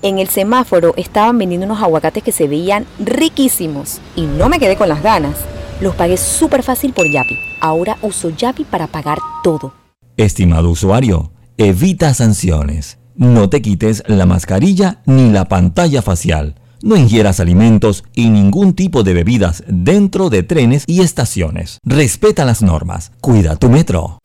[0.02, 4.78] En el semáforo estaban vendiendo unos aguacates que se veían riquísimos y no me quedé
[4.78, 5.36] con las ganas.
[5.82, 7.38] Los pagué súper fácil por Yapi.
[7.60, 9.74] Ahora uso Yapi para pagar todo.
[10.16, 12.98] Estimado usuario, evita sanciones.
[13.16, 16.56] No te quites la mascarilla ni la pantalla facial.
[16.82, 21.80] No ingieras alimentos y ningún tipo de bebidas dentro de trenes y estaciones.
[21.84, 23.12] Respeta las normas.
[23.20, 24.20] Cuida tu metro.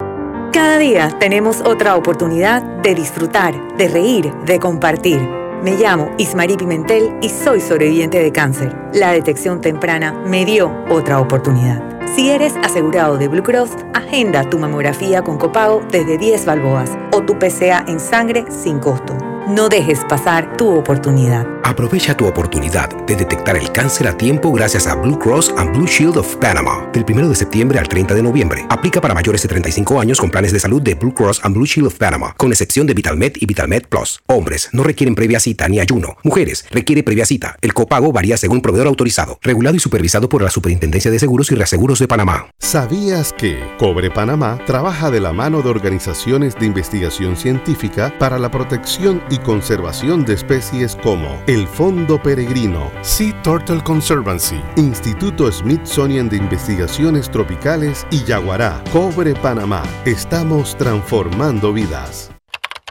[0.53, 5.44] Cada día tenemos otra oportunidad de disfrutar, de reír, de compartir.
[5.65, 8.77] Me llamo Ismarí Pimentel y soy sobreviviente de cáncer.
[8.93, 11.94] La detección temprana me dio otra oportunidad.
[12.15, 17.23] Si eres asegurado de Blue Cross, agenda tu mamografía con copago desde 10 balboas o
[17.23, 19.17] tu PCA en sangre sin costo.
[19.49, 21.47] No dejes pasar tu oportunidad.
[21.65, 25.87] Aprovecha tu oportunidad de detectar el cáncer a tiempo gracias a Blue Cross and Blue
[25.87, 26.89] Shield of Panama.
[26.95, 28.65] Del 1 de septiembre al 30 de noviembre.
[28.71, 31.67] Aplica para mayores de 35 años con planes de salud de Blue Cross and Blue
[31.67, 34.21] Shield of Panama, con excepción de VitalMed y VitalMed Plus.
[34.27, 36.17] Hombres no requieren previa cita ni ayuno.
[36.23, 37.57] Mujeres requiere previa cita.
[37.61, 41.55] El copago varía según proveedor autorizado, regulado y supervisado por la Superintendencia de Seguros y
[41.55, 42.47] Reaseguros de Panamá.
[42.59, 48.51] ¿Sabías que Cobre Panamá trabaja de la mano de organizaciones de investigación científica para la
[48.51, 56.29] protección y y conservación de especies como el Fondo Peregrino, Sea Turtle Conservancy, Instituto Smithsonian
[56.29, 59.83] de Investigaciones Tropicales y Yaguará, Cobre Panamá.
[60.05, 62.31] Estamos transformando vidas.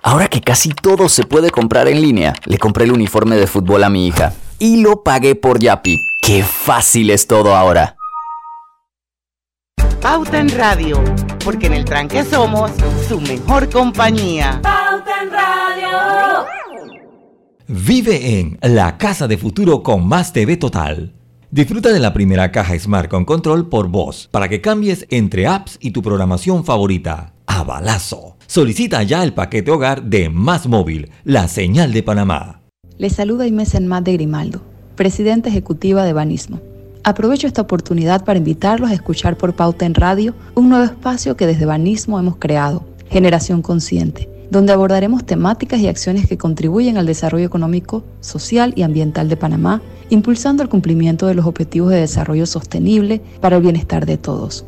[0.01, 3.85] Ahora que casi todo se puede comprar en línea, le compré el uniforme de fútbol
[3.85, 5.97] a mi hija y lo pagué por Yapi.
[6.21, 7.95] ¡Qué fácil es todo ahora!
[10.03, 11.01] Pauta en Radio,
[11.45, 12.71] porque en el tranque somos
[13.07, 14.59] su mejor compañía.
[14.61, 16.45] Pauta en Radio.
[17.69, 21.13] Vive en la casa de futuro con Más TV Total.
[21.51, 25.77] Disfruta de la primera caja Smart con control por voz para que cambies entre apps
[25.79, 27.31] y tu programación favorita.
[27.47, 28.35] A balazo.
[28.45, 32.61] Solicita ya el paquete hogar de Más Móvil, la señal de Panamá.
[32.97, 34.63] Les saluda Inés Enmat de Grimaldo,
[34.97, 36.72] presidenta ejecutiva de Banismo.
[37.05, 41.45] Aprovecho esta oportunidad para invitarlos a escuchar por Pauta en Radio un nuevo espacio que
[41.45, 47.45] desde Banismo hemos creado, Generación Consciente, donde abordaremos temáticas y acciones que contribuyen al desarrollo
[47.45, 53.21] económico, social y ambiental de Panamá, impulsando el cumplimiento de los objetivos de desarrollo sostenible
[53.41, 54.65] para el bienestar de todos.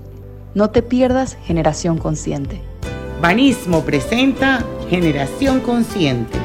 [0.56, 2.60] No te pierdas Generación Consciente.
[3.22, 6.38] Banismo presenta Generación Consciente.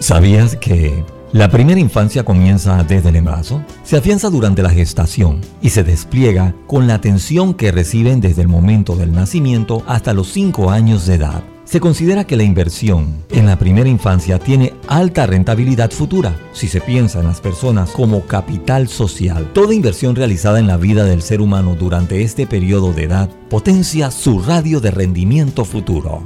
[0.00, 3.62] ¿Sabías que la primera infancia comienza desde el embarazo?
[3.82, 8.48] Se afianza durante la gestación y se despliega con la atención que reciben desde el
[8.48, 11.42] momento del nacimiento hasta los 5 años de edad.
[11.64, 16.80] Se considera que la inversión en la primera infancia tiene alta rentabilidad futura si se
[16.80, 19.50] piensa en las personas como capital social.
[19.52, 24.12] Toda inversión realizada en la vida del ser humano durante este periodo de edad potencia
[24.12, 26.22] su radio de rendimiento futuro.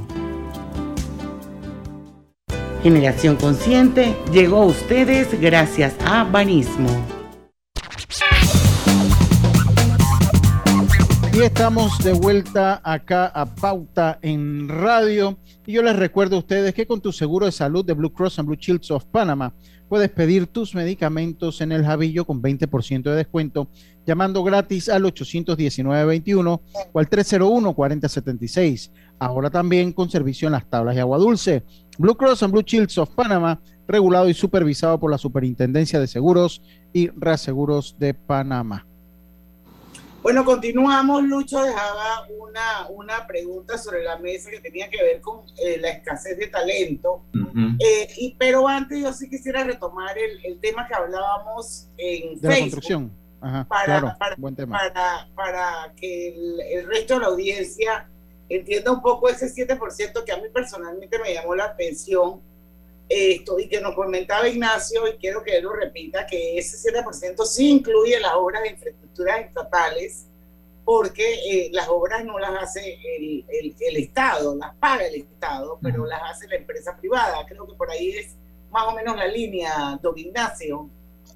[2.83, 6.89] Generación Consciente llegó a ustedes gracias a Banismo.
[11.31, 15.37] Y estamos de vuelta acá a Pauta en Radio.
[15.67, 18.39] Y yo les recuerdo a ustedes que con tu seguro de salud de Blue Cross
[18.39, 19.53] and Blue Shields of Panama
[19.87, 23.67] puedes pedir tus medicamentos en el Javillo con 20% de descuento
[24.07, 26.61] llamando gratis al 819-21
[26.93, 28.91] o al 301-4076.
[29.21, 31.63] Ahora también con servicio en las tablas de agua dulce.
[31.99, 36.63] Blue Cross and Blue Shields of Panama, regulado y supervisado por la Superintendencia de Seguros
[36.91, 38.87] y Reaseguros de Panamá.
[40.23, 41.21] Bueno, continuamos.
[41.21, 45.89] Lucho dejaba una, una pregunta sobre la mesa que tenía que ver con eh, la
[45.89, 47.23] escasez de talento.
[47.77, 52.47] Eh, y, pero antes yo sí quisiera retomar el, el tema que hablábamos en de
[52.47, 52.49] Facebook.
[52.49, 53.11] la construcción.
[53.39, 54.77] Ajá, para, claro, para, buen tema.
[54.79, 58.07] para, para que el, el resto de la audiencia
[58.55, 62.41] entienda un poco ese 7% que a mí personalmente me llamó la atención
[63.09, 67.45] esto y que nos comentaba Ignacio y quiero que él lo repita, que ese 7%
[67.45, 70.27] sí incluye las obras de infraestructuras estatales
[70.85, 75.77] porque eh, las obras no las hace el, el, el, Estado, las paga el Estado,
[75.81, 77.45] pero las hace la empresa privada.
[77.47, 78.35] Creo que por ahí es
[78.71, 80.89] más o menos la línea, don Ignacio.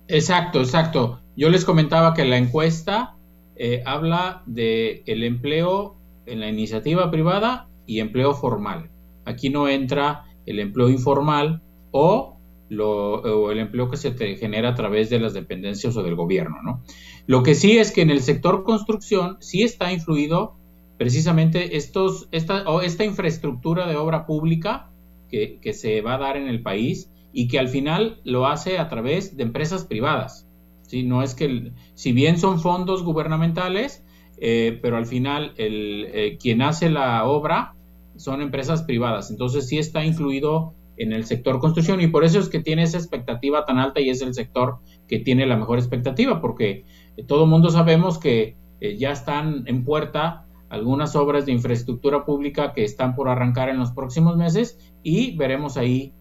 [0.08, 1.20] Exacto, exacto.
[1.36, 3.16] Yo les comentaba que la encuesta
[3.56, 5.96] eh, habla de el empleo
[6.26, 8.90] en la iniciativa privada y empleo formal.
[9.26, 11.62] Aquí no entra el empleo informal
[11.92, 12.38] o,
[12.70, 16.84] el empleo que se genera a través de las dependencias o del gobierno, ¿no?
[17.28, 20.56] Lo que sí es que en el sector construcción sí está influido
[20.98, 24.90] precisamente estos, esta, o esta infraestructura de obra pública
[25.30, 28.88] que, se va a dar en el país y que al final lo hace a
[28.88, 30.48] través de empresas privadas.
[30.94, 34.05] No es que, si bien son fondos gubernamentales,
[34.38, 37.74] eh, pero al final el, eh, quien hace la obra
[38.16, 39.32] son empresas privadas.
[39.32, 42.98] Entonces sí está incluido en el sector construcción y por eso es que tiene esa
[42.98, 46.86] expectativa tan alta y es el sector que tiene la mejor expectativa, porque
[47.18, 52.74] eh, todo mundo sabemos que eh, ya están en puerta algunas obras de infraestructura pública
[52.74, 56.14] que están por arrancar en los próximos meses y veremos ahí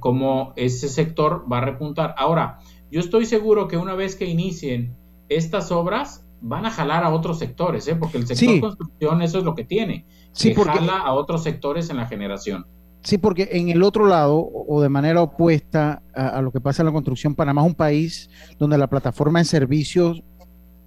[0.00, 2.14] cómo ese sector va a repuntar.
[2.18, 2.58] Ahora,
[2.90, 4.96] yo estoy seguro que una vez que inicien
[5.28, 7.96] estas obras, van a jalar a otros sectores, ¿eh?
[7.96, 8.60] porque el sector Sí.
[8.60, 12.06] construcción eso es lo que tiene, Sí, que porque- jala a otros sectores en la
[12.06, 12.66] generación.
[13.02, 16.82] Sí, porque en el otro lado, o de manera opuesta a, a lo que pasa
[16.82, 20.22] en la construcción, Panamá es un país donde la plataforma de servicios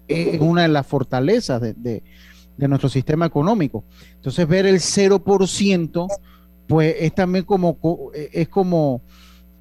[0.08, 2.04] es una de las fortalezas de, de-
[2.58, 3.86] de nuestro sistema económico.
[4.15, 6.08] Entonces, ver el 0%,
[6.67, 9.02] pues es también como, co- es como,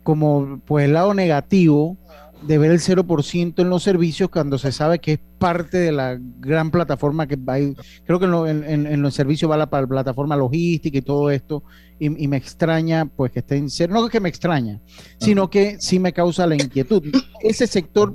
[0.02, 1.96] como pues el lado negativo
[2.42, 6.16] de ver el 0% en los servicios cuando se sabe que es parte de la
[6.20, 7.57] gran plataforma que va.
[8.05, 11.62] Creo que en, lo- en- los servicios va la pa- plataforma logística y todo esto,
[11.98, 13.92] y, y me extraña pues que esté en cero.
[13.94, 14.81] No es que me extraña,
[15.19, 17.02] sino que sí me causa la inquietud.
[17.42, 18.15] Ese sector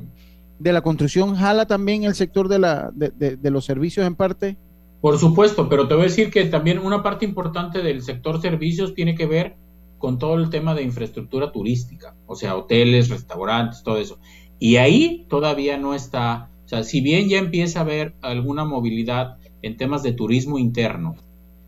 [0.60, 4.16] de la construcción jala también el sector de, la, de, de- de los servicios en
[4.16, 4.58] parte.
[5.02, 8.94] Por supuesto, pero te voy a decir que también una parte importante del sector servicios
[8.94, 9.58] tiene que ver
[10.04, 14.20] con todo el tema de infraestructura turística, o sea, hoteles, restaurantes, todo eso.
[14.60, 19.38] Y ahí todavía no está, o sea, si bien ya empieza a haber alguna movilidad
[19.62, 21.16] en temas de turismo interno,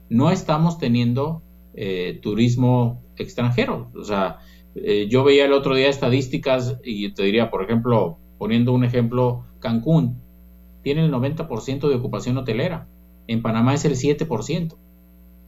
[0.10, 1.44] no estamos teniendo
[1.76, 3.90] eh, turismo extranjero.
[3.96, 4.40] O sea,
[4.76, 9.46] eh, yo veía el otro día estadísticas y te diría, por ejemplo, poniendo un ejemplo,
[9.62, 10.20] Cancún
[10.84, 12.90] tiene el 90% de ocupación hotelera
[13.28, 14.76] en Panamá es el 7%.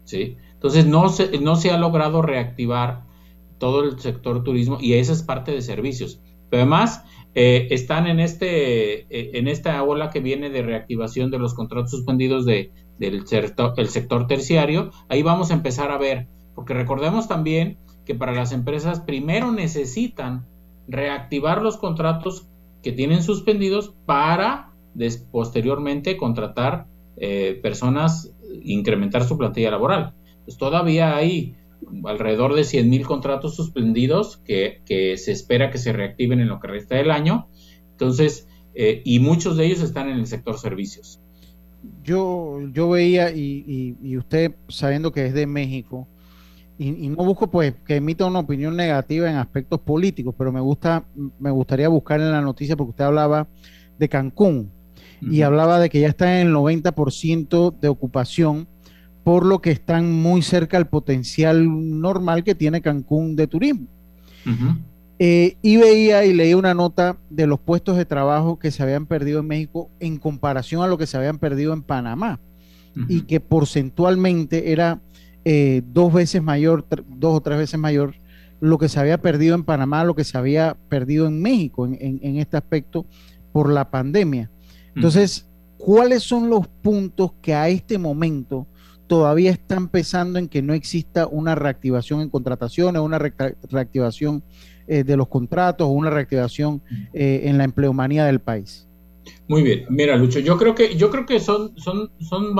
[0.07, 0.37] ¿Sí?
[0.53, 3.03] Entonces no se, no se ha logrado reactivar
[3.59, 6.19] todo el sector turismo y esa es parte de servicios.
[6.49, 7.03] Pero además
[7.35, 11.91] eh, están en, este, eh, en esta ola que viene de reactivación de los contratos
[11.91, 14.91] suspendidos de, del sector, el sector terciario.
[15.09, 20.45] Ahí vamos a empezar a ver, porque recordemos también que para las empresas primero necesitan
[20.87, 22.47] reactivar los contratos
[22.81, 24.71] que tienen suspendidos para
[25.31, 26.87] posteriormente contratar
[27.17, 28.31] eh, personas
[28.63, 30.13] incrementar su plantilla laboral.
[30.45, 31.55] Pues todavía hay
[32.05, 34.81] alrededor de 100 mil contratos suspendidos que,
[35.17, 37.47] se espera que se reactiven en lo que resta del año.
[37.91, 41.21] Entonces, eh, y muchos de ellos están en el sector servicios.
[42.03, 46.07] Yo, yo veía, y, usted sabiendo que es de México,
[46.77, 51.05] y, no busco pues que emita una opinión negativa en aspectos políticos, pero me gusta,
[51.39, 53.47] me gustaría buscar en la noticia porque usted hablaba
[53.97, 54.71] de Cancún
[55.22, 58.68] y hablaba de que ya está en el 90% de ocupación,
[59.24, 61.68] por lo que están muy cerca al potencial
[61.99, 63.88] normal que tiene Cancún de turismo.
[65.20, 69.07] Eh, y veía y leía una nota de los puestos de trabajo que se habían
[69.07, 72.39] perdido en México en comparación a lo que se habían perdido en Panamá
[73.09, 75.01] y que porcentualmente era
[75.45, 78.15] eh, dos veces mayor, dos o tres veces mayor
[78.59, 82.38] lo que se había perdido en Panamá, lo que se había perdido en México en
[82.38, 83.05] este aspecto
[83.51, 84.49] por la pandemia.
[84.97, 88.65] Entonces, ¿cuáles son los puntos que a este momento
[89.05, 94.43] todavía están pensando en que no exista una reactivación en contrataciones, una reactivación
[94.87, 96.81] eh, de los contratos una reactivación
[97.13, 98.87] eh, en la empleomanía del país?
[99.47, 102.55] Muy bien, mira Lucho, yo creo que yo creo que son son son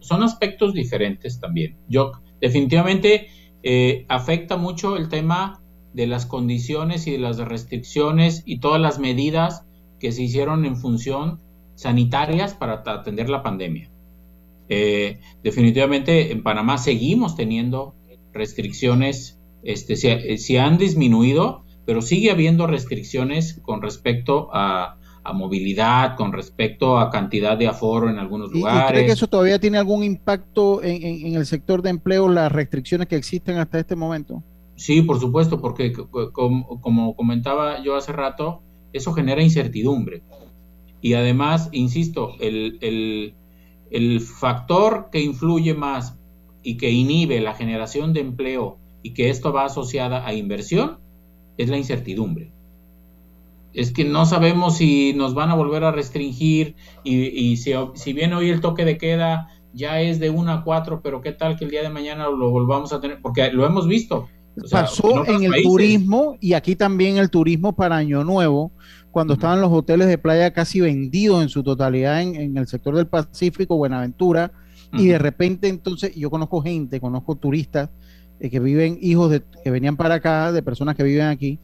[0.00, 1.76] son aspectos diferentes también.
[1.88, 3.28] Yo definitivamente
[3.62, 5.60] eh, afecta mucho el tema
[5.92, 9.64] de las condiciones y de las restricciones y todas las medidas
[10.00, 11.38] que se hicieron en función
[11.82, 13.90] sanitarias para atender la pandemia.
[14.68, 17.94] Eh, definitivamente en Panamá seguimos teniendo
[18.32, 24.96] restricciones, este, se, han disminuido, pero sigue habiendo restricciones con respecto a,
[25.34, 28.90] movilidad, con respecto a cantidad de aforo en algunos lugares.
[28.90, 33.06] ¿Y cree que eso todavía tiene algún impacto en, el sector de empleo, las restricciones
[33.08, 34.42] que existen hasta este momento?
[34.74, 38.62] Sí, por supuesto, porque como comentaba yo hace rato,
[38.92, 40.22] eso genera incertidumbre.
[41.02, 43.34] Y además, insisto, el,
[44.20, 46.16] factor que influye más
[46.62, 50.98] y que inhibe la generación de empleo y que esto va asociada a inversión
[51.58, 52.52] es la incertidumbre.
[53.74, 58.32] Es que no sabemos si nos van a volver a restringir y, si, si, bien
[58.32, 61.64] hoy el toque de queda ya es de 1 a 4, pero qué tal que
[61.64, 64.28] el día de mañana lo volvamos a tener, porque lo hemos visto.
[64.70, 68.72] Pasó en, el turismo y aquí también el turismo para Año Nuevo,
[69.12, 73.06] cuando estaban los hoteles de playa casi vendidos en su totalidad en, el sector del
[73.06, 74.50] Pacífico, Buenaventura,
[74.94, 77.90] y de repente entonces yo conozco gente, conozco turistas
[78.40, 81.58] eh, que viven, hijos de, que venían para acá, de personas que viven aquí,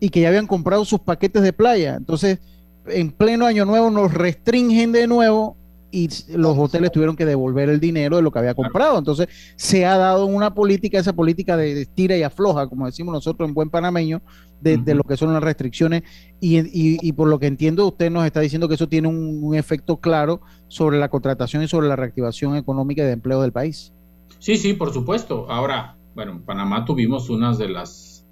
[0.00, 1.94] y que ya habían comprado sus paquetes de playa.
[1.94, 2.38] Entonces,
[2.86, 5.56] en pleno año nuevo nos restringen de nuevo
[5.90, 8.98] y los hoteles tuvieron que devolver el dinero de lo que había comprado.
[8.98, 13.48] Entonces, se ha dado una política, esa política de, tira y afloja, como decimos nosotros
[13.48, 14.20] en buen panameño,
[14.60, 16.02] de, lo que son las restricciones.
[16.40, 20.40] Y, por lo que entiendo, usted nos está diciendo que eso tiene un, efecto claro
[20.68, 23.92] sobre la contratación y sobre la reactivación económica y de empleo del país.
[24.38, 25.50] Sí, sí, por supuesto.
[25.50, 28.26] Ahora, bueno, en Panamá tuvimos unas de las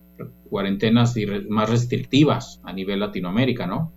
[0.48, 1.14] cuarentenas
[1.48, 3.92] más restrictivas a nivel Latinoamérica, ¿no?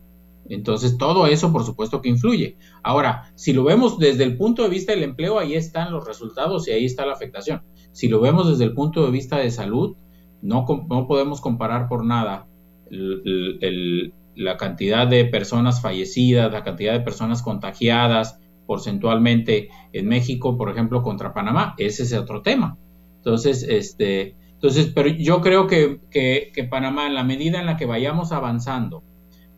[0.50, 2.58] Entonces, todo eso, por supuesto, que influye.
[2.82, 6.68] Ahora, si lo vemos desde el punto de vista del empleo, ahí están los resultados
[6.68, 7.62] y ahí está la afectación.
[7.92, 9.96] Si lo vemos desde el punto de vista de salud,
[10.42, 12.48] no, podemos comparar por nada
[12.90, 21.02] la cantidad de personas fallecidas, la cantidad de personas contagiadas porcentualmente en México, por ejemplo,
[21.02, 21.74] contra Panamá.
[21.78, 22.78] Ese es otro tema.
[23.18, 27.86] Entonces, este, entonces, pero yo creo que, que, Panamá, en la medida en la que
[27.86, 29.04] vayamos avanzando,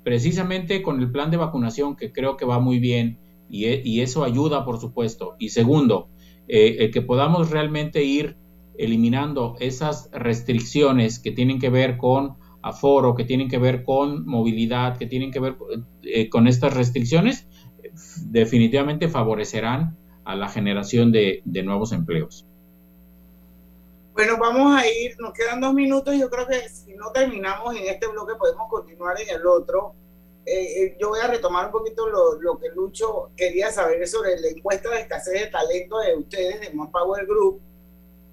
[0.03, 3.19] precisamente con el plan de vacunación que creo que va muy bien
[3.49, 5.35] y, eso ayuda, por supuesto.
[5.39, 6.07] Y segundo,
[6.47, 8.37] eh, el que podamos realmente ir
[8.83, 14.97] eliminando esas restricciones que tienen que ver con aforo, que tienen que ver con movilidad,
[14.97, 15.55] que tienen que ver
[16.03, 17.47] eh, con estas restricciones,
[18.25, 22.45] definitivamente favorecerán a la generación de, nuevos empleos.
[24.13, 27.87] Bueno, vamos a ir, nos quedan dos minutos, yo creo que si no terminamos en
[27.87, 29.93] este bloque podemos continuar en el otro.
[30.45, 34.39] Eh, eh, yo voy a retomar un poquito lo, lo, que Lucho quería saber sobre
[34.39, 37.61] la encuesta de escasez de talento de ustedes, de Power Group.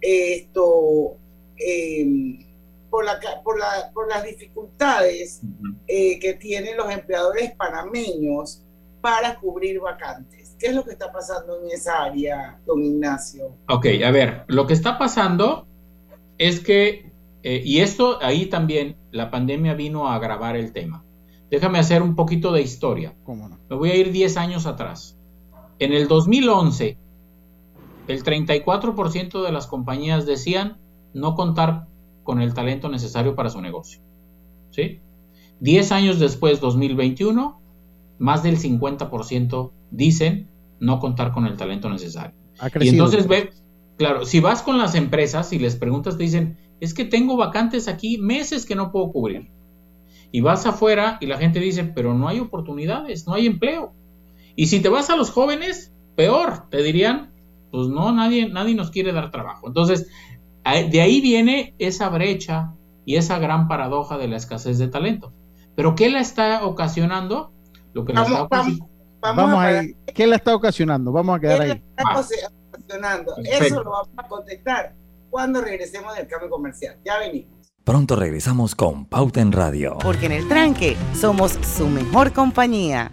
[0.00, 1.16] Esto,
[1.56, 2.46] eh,
[2.90, 5.40] por, la, por, la, por, las dificultades
[5.86, 8.62] eh, que tienen los empleadores panameños
[9.00, 10.56] para cubrir vacantes.
[10.58, 13.54] ¿Qué es lo que está pasando en esa área, don Ignacio?
[13.68, 15.66] Ok, a ver, lo que está pasando
[16.36, 21.04] es que, eh, y esto ahí también, la pandemia vino a agravar el tema.
[21.50, 23.14] Déjame hacer un poquito de historia.
[23.24, 23.58] ¿Cómo no?
[23.70, 25.16] Me voy a ir 10 años atrás.
[25.78, 26.98] En el 2011,
[28.08, 30.78] el 34% de las compañías decían
[31.14, 31.86] no contar
[32.24, 34.00] con el talento necesario para su negocio.
[34.70, 35.00] ¿Sí?
[35.60, 37.60] 10 años después, 2021,
[38.18, 40.48] más del 50% dicen
[40.80, 42.34] no contar con el talento necesario.
[42.80, 43.50] Y entonces ve,
[43.96, 47.88] claro, si vas con las empresas y les preguntas, te dicen, es que tengo vacantes
[47.88, 49.48] aquí meses que no puedo cubrir.
[50.30, 53.92] Y vas afuera y la gente dice, pero no hay oportunidades, no hay empleo.
[54.54, 57.30] Y si te vas a los jóvenes, peor, te dirían,
[57.70, 59.68] pues no, nadie, nadie nos quiere dar trabajo.
[59.68, 60.08] Entonces,
[60.64, 62.72] de ahí viene esa brecha
[63.04, 65.32] y esa gran paradoja de la escasez de talento.
[65.74, 67.52] Pero ¿qué la está ocasionando?
[67.94, 68.80] Lo que vamos, la está vamos,
[69.20, 69.96] vamos ahí.
[70.14, 71.12] ¿Qué la está ocasionando?
[71.12, 71.82] Vamos a quedar ¿Qué ahí.
[71.96, 72.36] La está
[72.68, 73.34] ocasionando?
[73.44, 74.94] Eso lo vamos a contestar
[75.30, 76.98] cuando regresemos del cambio comercial.
[77.04, 77.72] Ya venimos.
[77.84, 79.96] Pronto regresamos con Pauta en Radio.
[80.02, 83.10] Porque en el tranque somos su mejor compañía.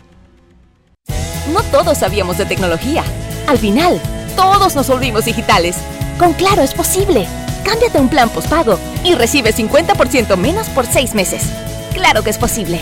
[1.53, 3.03] No todos sabíamos de tecnología.
[3.47, 4.01] Al final,
[4.35, 5.77] todos nos volvimos digitales.
[6.19, 7.27] Con Claro es posible.
[7.63, 11.49] Cámbiate un plan postpago y recibe 50% menos por 6 meses.
[11.93, 12.79] Claro que es posible.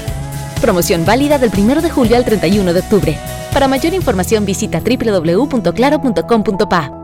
[0.61, 3.17] Promoción válida del 1 de julio al 31 de octubre.
[3.53, 7.02] Para mayor información visita www.claro.com.pa.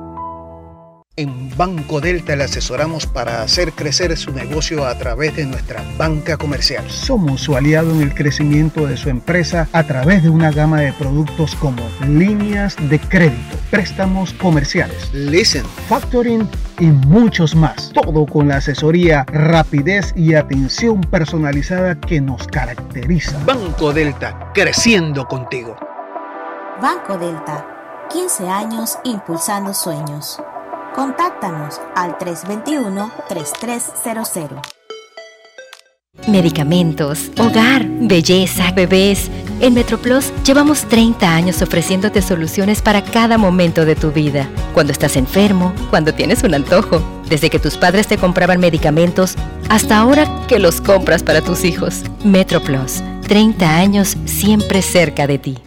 [1.19, 6.37] En Banco Delta le asesoramos para hacer crecer su negocio a través de nuestra banca
[6.37, 6.89] comercial.
[6.89, 10.93] Somos su aliado en el crecimiento de su empresa a través de una gama de
[10.93, 16.47] productos como líneas de crédito, préstamos comerciales, listen, factoring
[16.79, 17.91] y muchos más.
[17.91, 23.37] Todo con la asesoría, rapidez y atención personalizada que nos caracteriza.
[23.43, 25.75] Banco Delta, creciendo contigo.
[26.81, 30.41] Banco Delta, 15 años impulsando sueños.
[30.95, 34.61] Contáctanos al 321-3300.
[36.27, 39.29] Medicamentos, hogar, belleza, bebés.
[39.61, 44.49] En MetroPlus llevamos 30 años ofreciéndote soluciones para cada momento de tu vida.
[44.73, 49.35] Cuando estás enfermo, cuando tienes un antojo, desde que tus padres te compraban medicamentos
[49.69, 52.03] hasta ahora que los compras para tus hijos.
[52.25, 55.57] MetroPlus, 30 años siempre cerca de ti.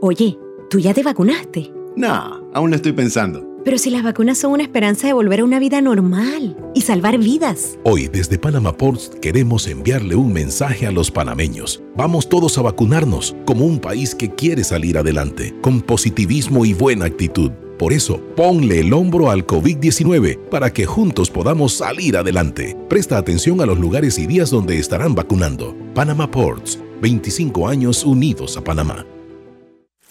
[0.00, 1.72] Oye, ¿tú ya te vacunaste?
[1.96, 3.53] No, aún lo estoy pensando.
[3.64, 7.18] Pero si las vacunas son una esperanza de volver a una vida normal y salvar
[7.18, 7.78] vidas.
[7.84, 11.82] Hoy desde Panama Ports queremos enviarle un mensaje a los panameños.
[11.96, 17.06] Vamos todos a vacunarnos como un país que quiere salir adelante, con positivismo y buena
[17.06, 17.52] actitud.
[17.78, 22.76] Por eso, ponle el hombro al COVID-19 para que juntos podamos salir adelante.
[22.88, 25.74] Presta atención a los lugares y días donde estarán vacunando.
[25.94, 29.06] Panama Ports, 25 años unidos a Panamá.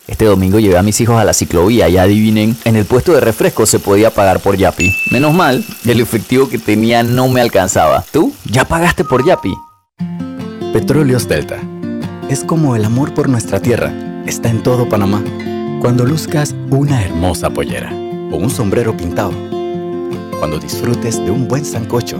[0.05, 3.21] Este domingo llevé a mis hijos a la ciclovía y adivinen, en el puesto de
[3.21, 4.93] refresco se podía pagar por Yapi.
[5.11, 8.03] Menos mal, el efectivo que tenía no me alcanzaba.
[8.11, 8.33] ¿Tú?
[8.45, 9.53] ¿Ya pagaste por Yapi?
[10.73, 11.57] Petróleos Delta.
[12.29, 13.93] Es como el amor por nuestra tierra.
[14.25, 15.23] Está en todo Panamá.
[15.79, 17.93] Cuando luzcas una hermosa pollera
[18.31, 19.31] o un sombrero pintado.
[20.37, 22.17] Cuando disfrutes de un buen sancocho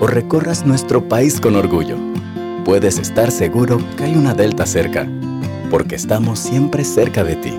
[0.00, 1.96] o recorras nuestro país con orgullo.
[2.64, 5.06] Puedes estar seguro que hay una Delta cerca
[5.70, 7.52] porque estamos siempre cerca de ti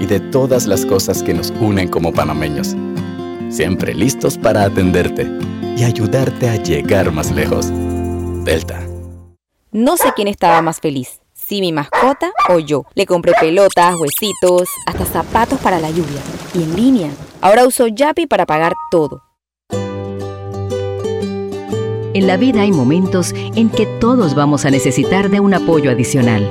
[0.00, 2.74] y de todas las cosas que nos unen como panameños.
[3.50, 5.30] Siempre listos para atenderte
[5.76, 7.70] y ayudarte a llegar más lejos.
[8.44, 8.80] Delta.
[9.70, 12.84] No sé quién estaba más feliz, si mi mascota o yo.
[12.94, 16.20] Le compré pelotas, huesitos, hasta zapatos para la lluvia.
[16.54, 17.10] Y en línea.
[17.40, 19.22] Ahora uso Yapi para pagar todo.
[22.12, 26.50] En la vida hay momentos en que todos vamos a necesitar de un apoyo adicional.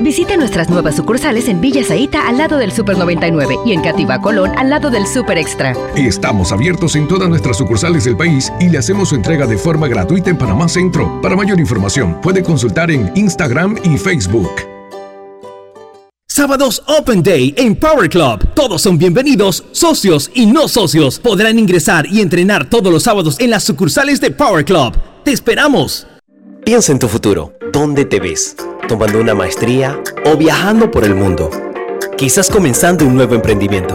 [0.00, 4.20] Visita nuestras nuevas sucursales en Villa Zaita al lado del Super 99 y en Cativa
[4.20, 5.74] Colón al lado del Super Extra.
[5.96, 9.88] Estamos abiertos en todas nuestras sucursales del país y le hacemos su entrega de forma
[9.88, 11.20] gratuita en Panamá Centro.
[11.22, 14.50] Para mayor información, puede consultar en Instagram y Facebook.
[16.28, 18.46] Sábados Open Day en Power Club.
[18.54, 21.18] Todos son bienvenidos, socios y no socios.
[21.18, 24.94] Podrán ingresar y entrenar todos los sábados en las sucursales de Power Club.
[25.24, 26.06] ¡Te esperamos!
[26.66, 27.55] Piensa en tu futuro.
[27.78, 28.56] ¿Dónde te ves?
[28.88, 31.50] ¿Tomando una maestría o viajando por el mundo?
[32.16, 33.94] Quizás comenzando un nuevo emprendimiento.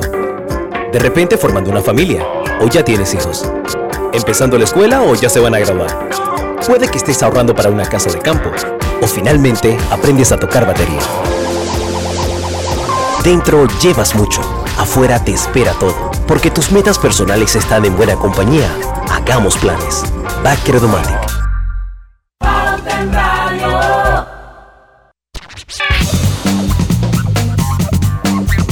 [0.91, 2.23] De repente formando una familia
[2.61, 3.43] o ya tienes hijos.
[4.13, 6.09] Empezando la escuela o ya se van a graduar.
[6.67, 8.51] Puede que estés ahorrando para una casa de campo
[9.01, 11.01] o finalmente aprendes a tocar batería.
[13.23, 14.41] Dentro llevas mucho,
[14.77, 18.69] afuera te espera todo, porque tus metas personales están en buena compañía.
[19.09, 20.03] Hagamos planes.
[20.43, 21.31] Back Credomatic.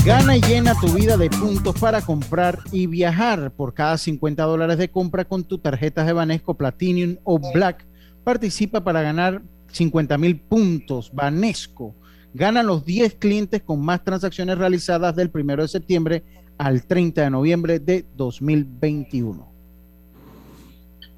[0.10, 3.52] Gana y llena tu vida de puntos para comprar y viajar.
[3.52, 7.86] Por cada 50 dólares de compra con tu tarjetas de Banesco Platinum o Black,
[8.24, 11.14] participa para ganar 50 mil puntos.
[11.14, 11.94] Banesco
[12.34, 16.24] ganan los 10 clientes con más transacciones realizadas del 1 de septiembre
[16.58, 19.48] al 30 de noviembre de 2021.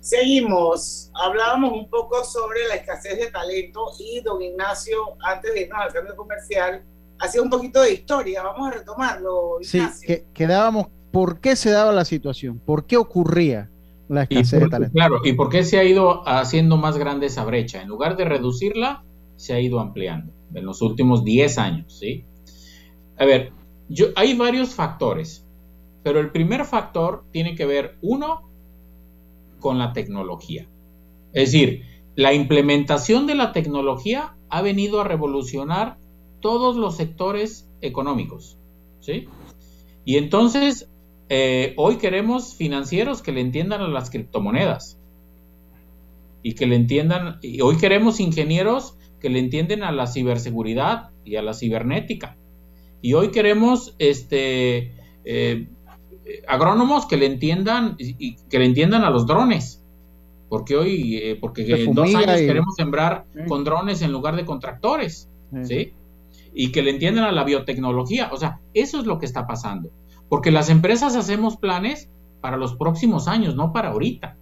[0.01, 1.09] Seguimos.
[1.13, 5.93] Hablábamos un poco sobre la escasez de talento y don Ignacio, antes de irnos al
[5.93, 6.83] cambio comercial,
[7.21, 8.43] hacía un poquito de historia.
[8.43, 9.61] Vamos a retomarlo.
[9.61, 9.99] Ignacio.
[9.99, 12.59] Sí, que, quedábamos, ¿por qué se daba la situación?
[12.59, 13.69] ¿Por qué ocurría
[14.09, 14.93] la escasez por, de talento?
[14.93, 17.81] Claro, ¿y por qué se ha ido haciendo más grande esa brecha?
[17.81, 19.03] En lugar de reducirla,
[19.35, 22.25] se ha ido ampliando en los últimos 10 años, ¿sí?
[23.17, 23.51] A ver,
[23.87, 25.45] yo, hay varios factores,
[26.03, 28.49] pero el primer factor tiene que ver, uno,
[29.59, 30.67] con la tecnología.
[31.33, 31.83] Es decir,
[32.15, 35.97] la implementación de la tecnología ha venido a revolucionar
[36.41, 38.57] todos los sectores económicos,
[38.99, 39.27] ¿sí?
[40.05, 40.89] Y entonces,
[41.29, 44.97] eh, hoy queremos financieros que le entiendan a las criptomonedas
[46.43, 51.35] y que le entiendan, y hoy queremos ingenieros que le entienden a la ciberseguridad y
[51.35, 52.35] a la cibernética.
[53.03, 55.67] Y hoy queremos este, eh,
[56.47, 59.77] agrónomos que le entiendan y que le entiendan a los drones.
[60.49, 63.41] Porque hoy, eh, porque en dos años y- queremos sembrar Sí.
[63.47, 65.29] con drones en lugar de con tractores.
[65.63, 65.65] Sí.
[65.65, 65.93] ¿sí?
[66.53, 68.29] Y que le entiendan a la biotecnología.
[68.31, 69.89] O sea, eso es lo que está pasando.
[70.29, 72.09] Porque las empresas hacemos planes
[72.41, 74.37] para los próximos años, no para ahorita.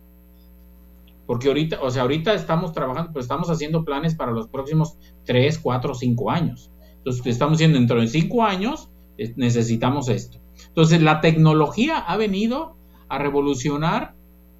[1.25, 5.59] Porque ahorita, o sea, ahorita estamos trabajando, pero estamos haciendo planes para los próximos 3,
[5.59, 6.71] 4, 5 años.
[6.97, 10.39] Entonces, estamos diciendo dentro de 5 años eh, necesitamos esto.
[10.67, 12.75] Entonces, la tecnología ha venido
[13.09, 14.15] a revolucionar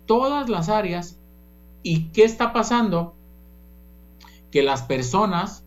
[0.06, 1.20] todas las áreas.
[1.82, 3.16] ¿Y qué está pasando?
[4.52, 5.66] Que las personas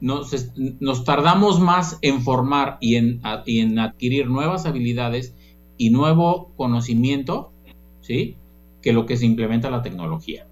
[0.00, 5.34] nos, tardamos más en formar y en, y en adquirir nuevas habilidades
[5.76, 7.52] y nuevo conocimiento,
[8.00, 8.36] ¿sí?
[8.82, 10.46] Que lo que se implementa la tecnología.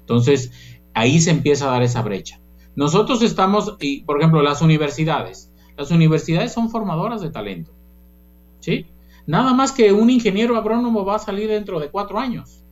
[0.00, 0.52] Entonces,
[0.94, 2.40] ahí se empieza a dar esa brecha.
[2.74, 5.50] Nosotros estamos, y, por ejemplo, las universidades.
[5.76, 7.72] Las universidades son formadoras de talento,
[8.60, 8.86] ¿sí?
[9.26, 12.62] Nada más que un ingeniero agrónomo va a salir dentro de cuatro años.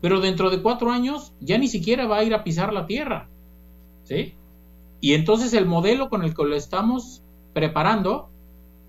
[0.00, 3.28] Pero dentro de cuatro años ya ni siquiera va a ir a pisar la tierra,
[4.04, 4.34] ¿sí?
[5.00, 7.22] Y entonces el modelo con el que lo estamos
[7.52, 8.28] preparando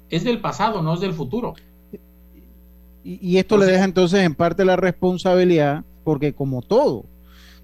[0.09, 1.53] es del pasado, no es del futuro.
[3.03, 7.05] Y, y esto le deja entonces en parte la responsabilidad, porque como todo,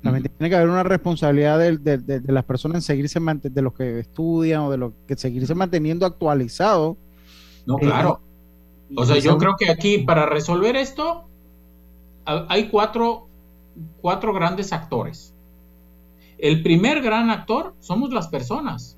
[0.02, 3.74] también tiene que haber una responsabilidad de, de- de las personas en seguirse de los
[3.74, 6.96] que estudian o de los que seguirse manteniendo actualizado.
[7.66, 8.22] No, Eh, claro.
[8.96, 11.28] O sea, yo creo que aquí para resolver esto
[12.26, 13.28] ha- hay cuatro,
[14.00, 15.34] cuatro grandes actores.
[16.38, 18.98] El primer gran actor somos las personas.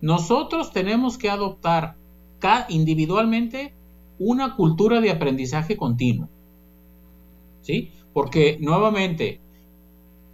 [0.00, 1.96] Nosotros tenemos que adoptar
[2.68, 3.74] individualmente
[4.18, 6.28] una cultura de aprendizaje continuo.
[7.62, 7.92] ¿Sí?
[8.12, 9.40] Porque nuevamente,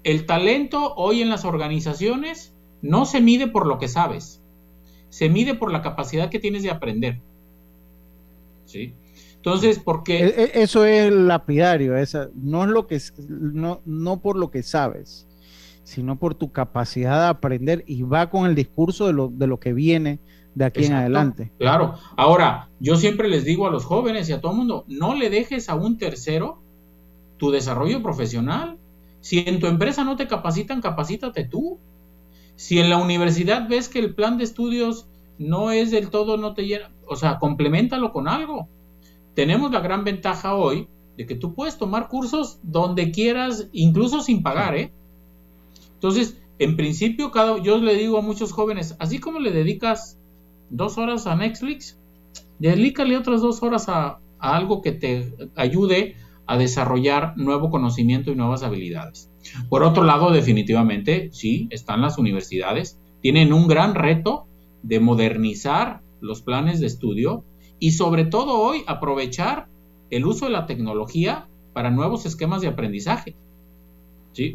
[0.04, 4.40] el talento hoy en las organizaciones no se mide por lo que sabes,
[5.08, 7.20] se mide por la capacidad que tienes de aprender.
[8.66, 8.94] ¿Sí?
[9.36, 10.24] Entonces, porque...
[10.24, 14.62] E- e- Eso es lapidario, esa, no es lo que no, no por lo que
[14.62, 15.26] sabes,
[15.84, 19.60] sino por tu capacidad de aprender y va con el discurso de lo, de lo
[19.60, 20.18] que viene
[20.54, 21.50] de aquí en adelante.
[21.58, 21.94] Claro.
[22.16, 25.30] Ahora, yo siempre les digo a los jóvenes y a todo el mundo, no le
[25.30, 26.58] dejes a un tercero
[27.36, 28.78] tu desarrollo profesional.
[29.20, 31.78] Si en tu empresa no te capacitan, capacítate tú.
[32.56, 35.06] Si en la universidad ves que el plan de estudios
[35.38, 38.68] no es del todo, no te llena, o sea, complementalo con algo.
[39.34, 44.42] Tenemos la gran ventaja hoy de que tú puedes tomar cursos donde quieras, incluso sin
[44.42, 44.92] pagar, ¿eh?
[46.04, 50.18] Entonces, en principio, cada, yo le digo a muchos jóvenes, así como le dedicas
[50.68, 51.98] dos horas a Netflix,
[52.58, 58.34] dedícale otras dos horas a, a algo que te ayude a desarrollar nuevo conocimiento y
[58.34, 59.30] nuevas habilidades.
[59.70, 64.46] Por otro lado, definitivamente, sí, están las universidades, tienen un gran reto
[64.82, 67.44] de modernizar los planes de estudio
[67.78, 69.68] y sobre todo hoy aprovechar
[70.10, 73.36] el uso de la tecnología para nuevos esquemas de aprendizaje.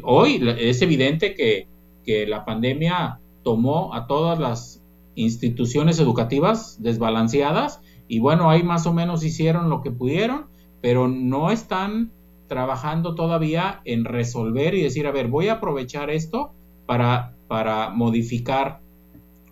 [0.02, 1.66] Hoy es evidente que,
[2.04, 4.82] que la pandemia tomó a todas las
[5.14, 10.46] instituciones educativas desbalanceadas y bueno, ahí más o menos hicieron lo que pudieron,
[10.80, 12.10] pero no están
[12.48, 16.52] trabajando todavía en resolver y decir, a ver, voy a aprovechar esto
[16.86, 18.80] para, para modificar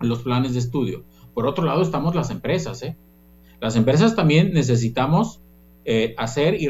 [0.01, 1.05] los planes de estudio.
[1.33, 2.83] Por otro lado, estamos las empresas.
[2.83, 2.97] ¿eh?
[3.61, 5.41] Las empresas también necesitamos
[5.85, 6.69] eh, hacer y,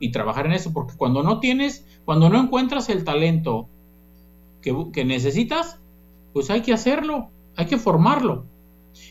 [0.00, 3.68] y trabajar en eso, porque cuando no tienes, cuando no encuentras el talento
[4.60, 5.78] que, necesitas,
[6.32, 8.44] pues hay que hacerlo, hay que formarlo.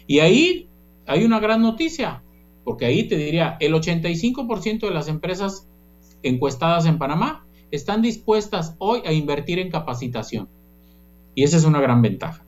[0.08, 0.70] Y ahí
[1.06, 2.24] hay una gran noticia,
[2.64, 5.68] porque ahí te diría, el 85% de las empresas
[6.22, 10.50] encuestadas en Panamá están dispuestas hoy a invertir en capacitación.
[11.36, 12.46] Y esa es una gran ventaja.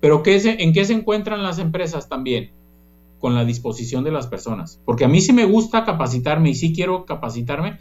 [0.00, 2.50] Pero ¿qué ¿en qué se encuentran las empresas también?
[3.22, 4.82] Con la disposición de las personas.
[4.84, 7.78] Porque a mí sí me gusta capacitarme y sí quiero capacitarme,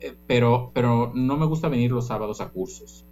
[0.00, 3.04] eh, pero, pero no me gusta venir los sábados a cursos.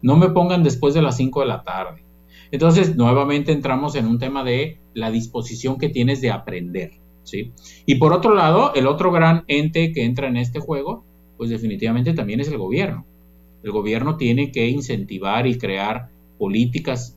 [0.00, 2.02] No me pongan después de las 5 de la tarde.
[2.50, 6.92] Entonces, nuevamente entramos en un tema de la disposición que tienes de aprender.
[7.24, 7.52] ¿sí?
[7.86, 11.04] Y por otro lado, el otro gran ente que entra en este juego,
[11.36, 13.04] pues definitivamente también es el gobierno.
[13.62, 16.08] El gobierno tiene que incentivar y crear
[16.38, 17.16] políticas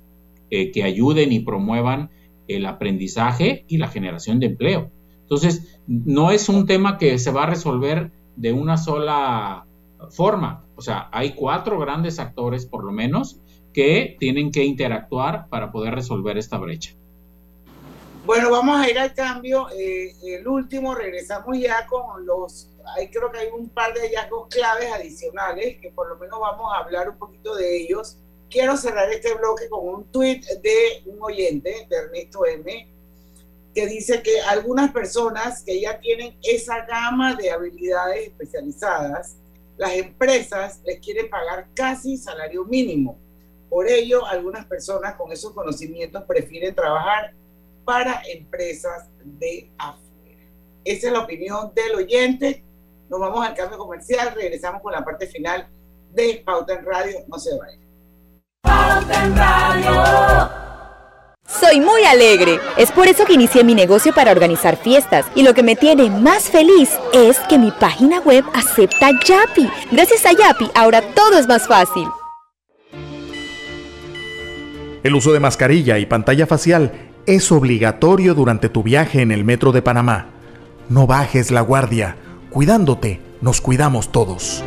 [0.52, 2.12] eh, que ayuden y promuevan
[2.48, 4.92] el aprendizaje y la generación de empleo.
[5.22, 9.66] Entonces, no es un tema que se va a resolver de una sola
[10.12, 10.64] forma.
[10.76, 13.40] O sea, hay cuatro grandes actores, por lo menos,
[13.74, 16.94] que tienen que interactuar para poder resolver esta brecha.
[18.26, 19.68] Bueno, vamos a ir al cambio.
[19.70, 22.70] Eh, el último, regresamos ya con los.
[22.96, 26.72] Hay, creo que hay un par de hallazgos claves adicionales que por lo menos vamos
[26.74, 28.18] a hablar un poquito de ellos
[28.50, 32.88] quiero cerrar este bloque con un tweet de un oyente, de Ernesto M,
[33.74, 39.36] que dice que algunas personas que ya tienen esa gama de habilidades especializadas,
[39.78, 43.18] las empresas les quieren pagar casi salario mínimo.
[43.70, 47.34] Por ello, algunas personas con esos conocimientos prefieren trabajar
[47.84, 50.02] para empresas de afuera.
[50.86, 52.64] Esa es la opinión del oyente.
[53.10, 55.68] Nos vamos al cambio comercial, regresamos con la parte final
[56.14, 57.26] de Pauta en Radio.
[57.28, 57.85] No se vayan.
[61.48, 62.60] Soy muy alegre.
[62.78, 65.26] Es por eso que inicié mi negocio para organizar fiestas.
[65.36, 69.70] Y lo que me tiene más feliz es que mi página web acepta Yapi.
[69.92, 72.08] Gracias a Yapi, ahora todo es más fácil.
[75.04, 76.92] El uso de mascarilla y pantalla facial
[77.26, 80.28] es obligatorio durante tu viaje en el metro de Panamá.
[80.90, 82.18] No bajes la guardia.
[82.50, 84.64] Cuidándote, nos cuidamos todos.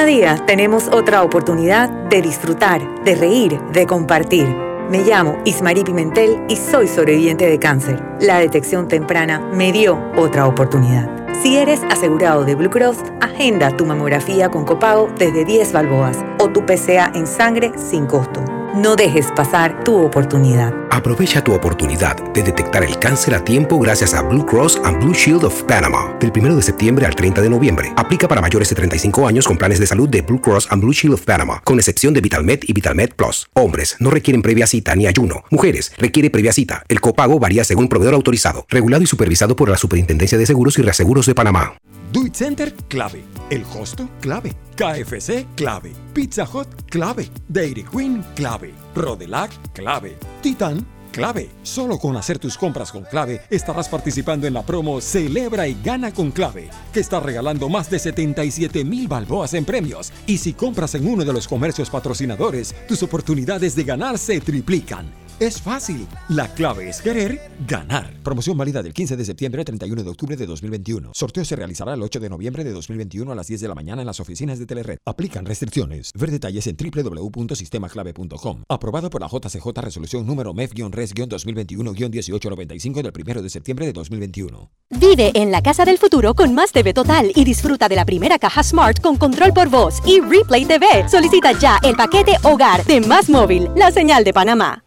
[0.00, 4.46] Cada día tenemos otra oportunidad de disfrutar, de reír, de compartir.
[4.88, 8.02] Me llamo Ismarí Pimentel y soy sobreviviente de cáncer.
[8.18, 11.06] La detección temprana me dio otra oportunidad.
[11.42, 16.48] Si eres asegurado de Blue Cross, agenda tu mamografía con copago desde 10 balboas o
[16.48, 18.42] tu PCA en sangre sin costo.
[18.74, 20.72] No dejes pasar tu oportunidad.
[20.90, 25.12] Aprovecha tu oportunidad de detectar el cáncer a tiempo gracias a Blue Cross and Blue
[25.12, 26.16] Shield of Panama.
[26.20, 27.92] Del 1 de septiembre al 30 de noviembre.
[27.96, 30.92] Aplica para mayores de 35 años con planes de salud de Blue Cross and Blue
[30.92, 33.48] Shield of Panama, con excepción de VitalMed y VitalMed Plus.
[33.54, 35.42] Hombres no requieren previa cita ni ayuno.
[35.50, 36.84] Mujeres requiere previa cita.
[36.88, 40.82] El copago varía según proveedor autorizado, regulado y supervisado por la Superintendencia de Seguros y
[40.82, 41.74] Reaseguros de Panamá.
[42.12, 43.22] Do Center, clave.
[43.50, 44.52] El costo, clave.
[44.74, 45.92] KFC, clave.
[46.12, 47.30] Pizza Hut, clave.
[47.48, 48.74] Dairy Queen, clave.
[48.96, 50.18] Rodelac, clave.
[50.42, 51.48] Titan, clave.
[51.62, 56.12] Solo con hacer tus compras con clave estarás participando en la promo Celebra y gana
[56.12, 60.12] con clave, que está regalando más de 77 mil balboas en premios.
[60.26, 65.19] Y si compras en uno de los comercios patrocinadores, tus oportunidades de ganar se triplican.
[65.40, 66.06] Es fácil.
[66.28, 68.12] La clave es querer ganar.
[68.22, 71.12] Promoción válida del 15 de septiembre al 31 de octubre de 2021.
[71.14, 74.02] Sorteo se realizará el 8 de noviembre de 2021 a las 10 de la mañana
[74.02, 74.98] en las oficinas de Telered.
[75.06, 76.12] Aplican restricciones.
[76.12, 78.64] Ver detalles en www.sistemaclave.com.
[78.68, 84.70] Aprobado por la JCJ Resolución número MEF-RES-2021-1895 del 1 de septiembre de 2021.
[84.90, 88.38] Vive en la casa del futuro con más TV Total y disfruta de la primera
[88.38, 91.08] caja Smart con control por voz y Replay TV.
[91.08, 94.84] Solicita ya el paquete Hogar de Más Móvil, la señal de Panamá.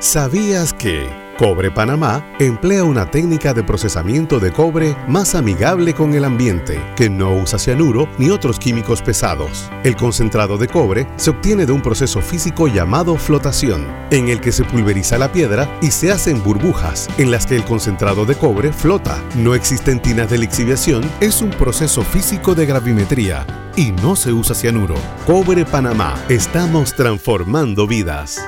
[0.00, 1.24] ¿Sabías que...
[1.36, 7.10] Cobre Panamá emplea una técnica de procesamiento de cobre más amigable con el ambiente, que
[7.10, 9.68] no usa cianuro ni otros químicos pesados.
[9.82, 14.52] El concentrado de cobre se obtiene de un proceso físico llamado flotación, en el que
[14.52, 18.72] se pulveriza la piedra y se hacen burbujas en las que el concentrado de cobre
[18.72, 19.20] flota.
[19.34, 24.54] No existen tinas de lixiviación, es un proceso físico de gravimetría y no se usa
[24.54, 24.94] cianuro.
[25.26, 28.40] Cobre Panamá, estamos transformando vidas.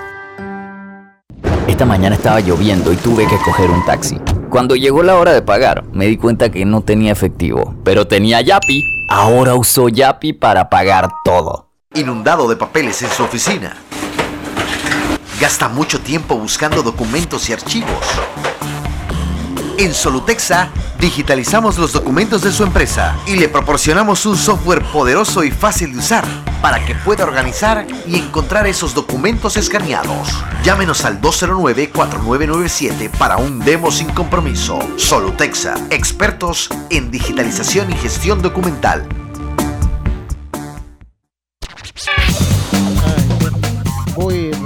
[1.76, 4.18] Esta mañana estaba lloviendo y tuve que coger un taxi.
[4.48, 8.40] Cuando llegó la hora de pagar, me di cuenta que no tenía efectivo, pero tenía
[8.40, 8.82] Yapi.
[9.10, 11.68] Ahora uso Yapi para pagar todo.
[11.92, 13.76] Inundado de papeles en su oficina.
[15.38, 18.06] Gasta mucho tiempo buscando documentos y archivos.
[19.78, 25.50] En Solutexa digitalizamos los documentos de su empresa y le proporcionamos un software poderoso y
[25.50, 26.24] fácil de usar
[26.62, 30.28] para que pueda organizar y encontrar esos documentos escaneados.
[30.64, 34.78] Llámenos al 209-4997 para un demo sin compromiso.
[34.96, 39.06] Solutexa, expertos en digitalización y gestión documental.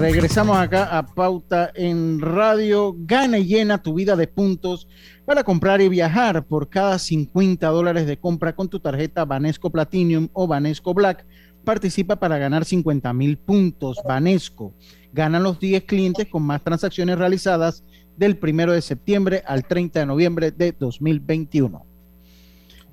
[0.00, 2.94] Regresamos acá a Pauta en Radio.
[3.00, 4.88] Gana y llena tu vida de puntos
[5.26, 10.28] para comprar y viajar por cada 50 dólares de compra con tu tarjeta Banesco Platinum
[10.32, 11.26] o Banesco Black.
[11.64, 13.98] Participa para ganar 50 mil puntos.
[14.06, 14.74] Banesco.
[15.12, 17.84] Ganan los 10 clientes con más transacciones realizadas
[18.16, 21.89] del 1 de septiembre al 30 de noviembre de 2021.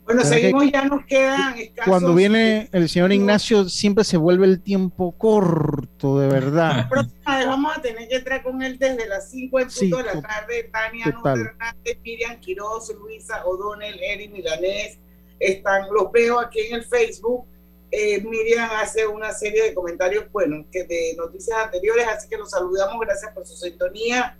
[0.07, 1.89] Bueno, seguimos, ya nos quedan escasos.
[1.91, 6.77] Cuando viene el señor Ignacio, siempre se vuelve el tiempo corto, de verdad.
[6.77, 9.79] La próxima vez vamos a tener que entrar con él desde las 5 en punto
[9.79, 10.63] Sí, de la to- tarde.
[10.71, 14.97] Tania Hernández, Miriam Quiroz, Luisa O'Donnell, Eri Milanés.
[15.39, 17.45] Están, los veo aquí en el Facebook.
[17.91, 22.49] Eh, Miriam hace una serie de comentarios, bueno, que de noticias anteriores, así que los
[22.49, 22.97] saludamos.
[23.05, 24.37] Gracias por su sintonía.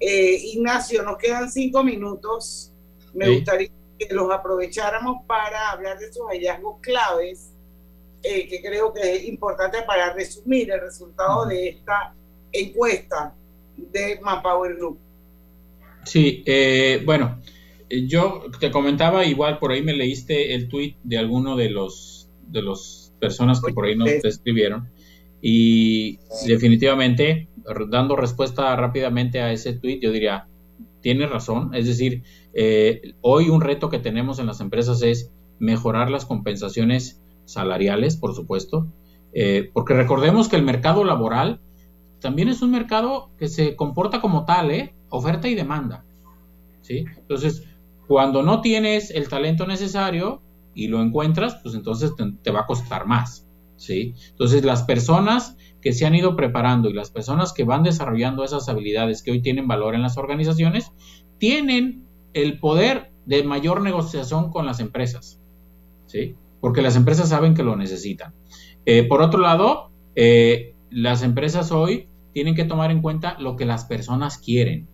[0.00, 2.72] Eh, Ignacio, nos quedan cinco minutos.
[3.14, 3.34] Me Sí.
[3.36, 3.68] gustaría
[3.98, 7.54] que los aprovecháramos para hablar de esos hallazgos claves
[8.26, 12.14] eh, que creo que es importante para resumir el resultado de esta
[12.50, 13.34] encuesta
[13.76, 14.98] de Manpower Group.
[16.04, 17.38] Sí, eh, bueno,
[17.90, 22.30] eh, yo te comentaba, igual por ahí me leíste el tweet de alguno de los
[22.48, 24.88] de las personas que por ahí nos escribieron
[25.42, 27.48] y definitivamente
[27.88, 30.46] dando respuesta rápidamente a ese tweet yo diría
[31.04, 32.22] tienes razón, es decir,
[32.54, 38.34] eh, hoy un reto que tenemos en las empresas es mejorar las compensaciones salariales, por
[38.34, 38.86] supuesto,
[39.34, 41.60] eh, porque recordemos que el mercado laboral
[42.20, 44.94] también es un mercado que se comporta como tal, ¿eh?
[45.10, 46.06] oferta y demanda.
[46.80, 47.04] ¿sí?
[47.18, 47.64] Entonces,
[48.06, 50.40] cuando no tienes el talento necesario
[50.74, 53.46] y lo encuentras, pues entonces te, te va a costar más.
[53.76, 54.14] ¿sí?
[54.30, 58.70] Entonces, las personas que se han ido preparando y las personas que van desarrollando esas
[58.70, 60.90] habilidades que hoy tienen valor en las organizaciones,
[61.36, 65.42] tienen el poder de mayor negociación con las empresas.
[66.06, 66.36] ¿sí?
[66.62, 68.32] Porque las empresas saben que lo necesitan.
[68.86, 73.66] Eh, por otro lado, eh, las empresas hoy tienen que tomar en cuenta lo que
[73.66, 74.88] las personas quieren.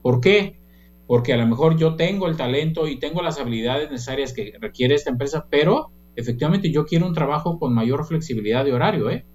[0.00, 0.58] ¿Por qué?
[1.06, 4.94] Porque a lo mejor yo tengo el talento y tengo las habilidades necesarias que requiere
[4.94, 9.26] esta empresa, pero efectivamente yo quiero un trabajo con mayor flexibilidad de horario, ¿eh?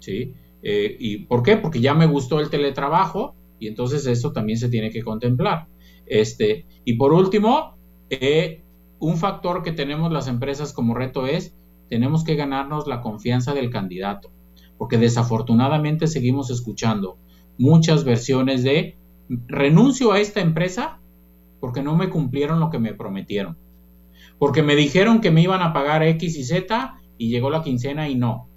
[0.00, 0.34] ¿Sí?
[0.62, 1.56] Eh, ¿Y por qué?
[1.56, 5.68] Porque ya me gustó el teletrabajo y entonces eso también se tiene que contemplar.
[6.06, 7.76] Este, y por último,
[8.10, 8.62] eh,
[8.98, 11.54] un factor que tenemos las empresas como reto es,
[11.88, 14.30] tenemos que ganarnos la confianza del candidato,
[14.76, 17.18] porque desafortunadamente seguimos escuchando
[17.58, 18.96] muchas versiones de
[19.46, 20.98] renuncio a esta empresa
[21.60, 23.56] porque no me cumplieron lo que me prometieron,
[24.38, 28.08] porque me dijeron que me iban a pagar X y Z y llegó la quincena
[28.08, 28.48] y no,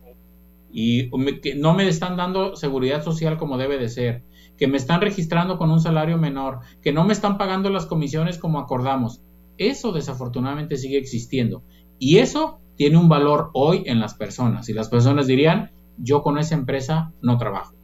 [0.74, 4.24] y que no me están dando seguridad social como debe de ser,
[4.58, 8.40] que me están registrando con un salario menor, que no me están pagando las comisiones
[8.40, 9.22] como acordamos.
[9.60, 11.64] Eso desafortunadamente sigue existiendo
[12.00, 16.40] y eso tiene un valor hoy en las personas y las personas dirían, yo con
[16.40, 17.76] esa empresa no trabajo.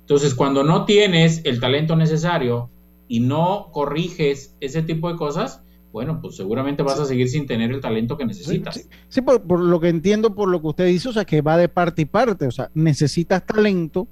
[0.00, 2.70] Entonces, cuando no tienes el talento necesario
[3.08, 5.62] y no corriges ese tipo de cosas,
[5.96, 8.86] bueno, pues seguramente vas a seguir sin tener el talento que necesitas.
[9.08, 11.56] Sí, por, por lo que entiendo, por lo que usted dice, o sea, que va
[11.56, 14.06] de parte y parte, o sea, necesitas talento,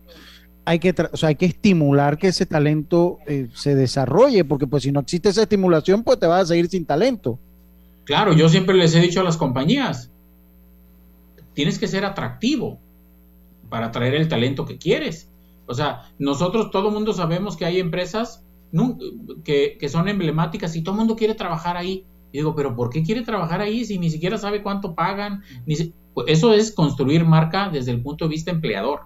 [0.65, 4.85] hay que, o sea, hay que estimular que ese talento eh, se desarrolle, porque pues
[4.85, 7.39] si no existe esa estimulación, pues te vas a seguir sin talento.
[8.05, 10.11] Claro, yo siempre les he dicho a las compañías,
[11.53, 12.79] tienes que ser atractivo
[13.69, 15.29] para atraer el talento que quieres.
[15.67, 18.43] O sea, nosotros todo el mundo sabemos que hay empresas
[19.45, 22.05] que, que son emblemáticas y todo el mundo quiere trabajar ahí.
[22.33, 25.43] Y digo, pero ¿por qué quiere trabajar ahí si ni siquiera sabe cuánto pagan?
[25.67, 29.03] Ni si- pues eso es construir marca desde el punto de vista empleador.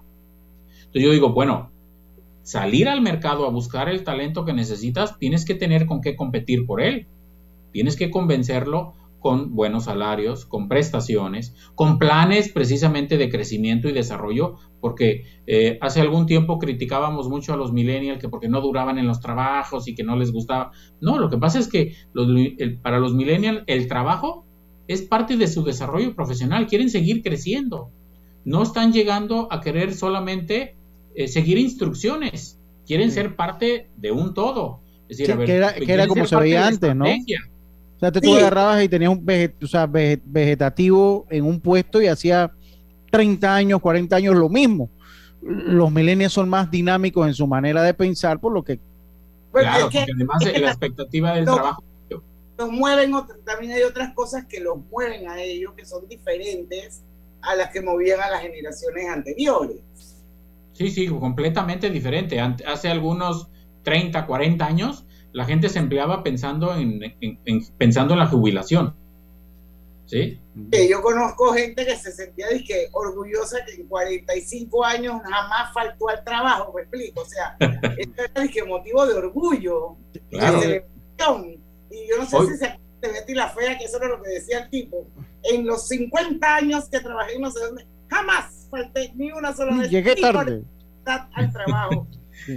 [0.79, 1.71] Entonces yo digo, bueno,
[2.43, 6.65] salir al mercado a buscar el talento que necesitas, tienes que tener con qué competir
[6.65, 7.07] por él.
[7.71, 14.55] Tienes que convencerlo con buenos salarios, con prestaciones, con planes precisamente de crecimiento y desarrollo,
[14.79, 19.07] porque eh, hace algún tiempo criticábamos mucho a los millennials que porque no duraban en
[19.07, 20.71] los trabajos y que no les gustaba.
[21.01, 21.95] No, lo que pasa es que
[22.81, 24.45] para los millennials el trabajo
[24.87, 27.91] es parte de su desarrollo profesional, quieren seguir creciendo,
[28.45, 30.75] no están llegando a querer solamente
[31.13, 34.81] eh, seguir instrucciones, quieren ser parte de un todo.
[35.07, 35.55] Es decir, que,
[35.93, 37.05] era, como se veía antes, ¿no?
[37.99, 42.49] O sea, te tú agarrabas y tenías un vegetativo en un puesto y hacía
[43.11, 44.89] 30 años, 40 años lo mismo.
[45.41, 48.79] Los millennials son más dinámicos en su manera de pensar, por lo que...
[49.51, 51.83] Claro, porque además la expectativa del trabajo...
[52.57, 53.11] Los mueven,
[53.45, 57.03] también hay otras cosas que los mueven a ellos, que son diferentes
[57.41, 59.81] a las que movían a las generaciones anteriores.
[60.71, 62.39] Sí, sí, completamente diferente.
[62.39, 63.49] Hace algunos
[63.83, 66.99] 30, 40 años, la gente se empleaba pensando en,
[67.77, 68.95] pensando en la jubilación.
[70.05, 70.41] ¿Sí?
[70.89, 76.23] yo conozco gente que se sentía dije, orgullosa que en 45 años jamás faltó al
[76.23, 77.21] trabajo, me explico.
[77.21, 77.55] O sea,
[77.97, 79.97] esto era dije, motivo de orgullo,
[80.31, 80.61] claro.
[80.61, 80.83] de
[81.91, 84.29] Y yo no sé si se de Betty la Fea, que eso era lo que
[84.29, 85.07] decía el tipo.
[85.43, 89.89] En los 50 años que trabajé no sé dónde, jamás falté ni una sola vez.
[89.89, 90.63] Llegué tarde.
[91.05, 92.07] Al trabajo.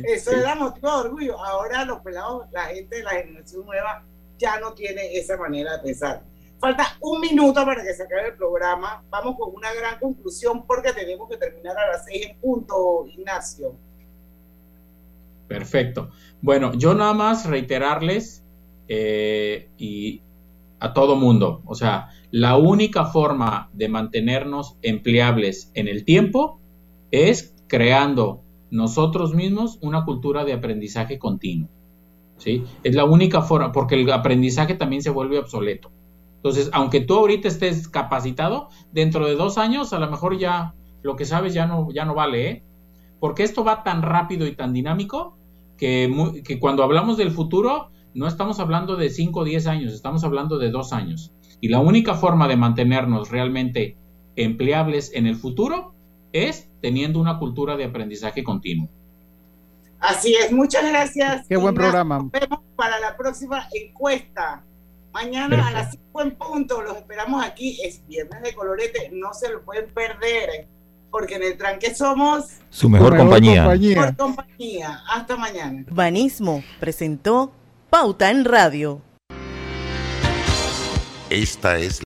[0.04, 1.38] Eso le da motivo de orgullo.
[1.38, 4.04] Ahora los pelados, la gente de la generación nueva
[4.38, 6.22] ya no tiene esa manera de pensar.
[6.58, 9.02] Falta un minuto para que se acabe el programa.
[9.10, 13.74] Vamos con una gran conclusión porque tenemos que terminar a las seis en punto, Ignacio.
[15.48, 16.10] Perfecto.
[16.40, 18.44] Bueno, yo nada más reiterarles
[18.88, 20.22] eh, y
[20.78, 26.60] a todo mundo, o sea, la única forma de mantenernos empleables en el tiempo
[27.10, 28.42] es creando
[28.72, 31.68] nosotros mismos una cultura de aprendizaje continuo.
[32.38, 32.64] ¿sí?
[32.82, 35.92] Es la única forma, porque el aprendizaje también se vuelve obsoleto.
[36.36, 41.16] Entonces, aunque tú ahorita estés capacitado, dentro de dos años a lo mejor ya lo
[41.16, 42.62] que sabes ya no, ya no vale, ¿eh?
[43.20, 45.36] Porque esto va tan rápido y tan dinámico
[45.76, 46.10] que,
[46.44, 50.58] que cuando hablamos del futuro no estamos hablando de 5 o 10 años, estamos hablando
[50.58, 51.32] de dos años.
[51.60, 53.96] Y la única forma de mantenernos realmente
[54.34, 55.91] empleables en el futuro
[56.32, 58.88] es teniendo una cultura de aprendizaje continuo.
[59.98, 61.46] Así es, muchas gracias.
[61.48, 62.18] Qué buen programa.
[62.18, 64.64] Nos vemos para la próxima encuesta.
[65.12, 67.78] Mañana a las 5 en punto, los esperamos aquí.
[67.84, 70.66] Es viernes de colorete, no se lo pueden perder,
[71.10, 73.64] porque en el tranque somos su mejor, compañía.
[73.64, 74.14] compañía.
[74.16, 75.00] compañía.
[75.08, 75.84] Hasta mañana.
[75.90, 77.52] Banismo presentó
[77.90, 79.02] Pauta en Radio.
[81.28, 82.00] Esta es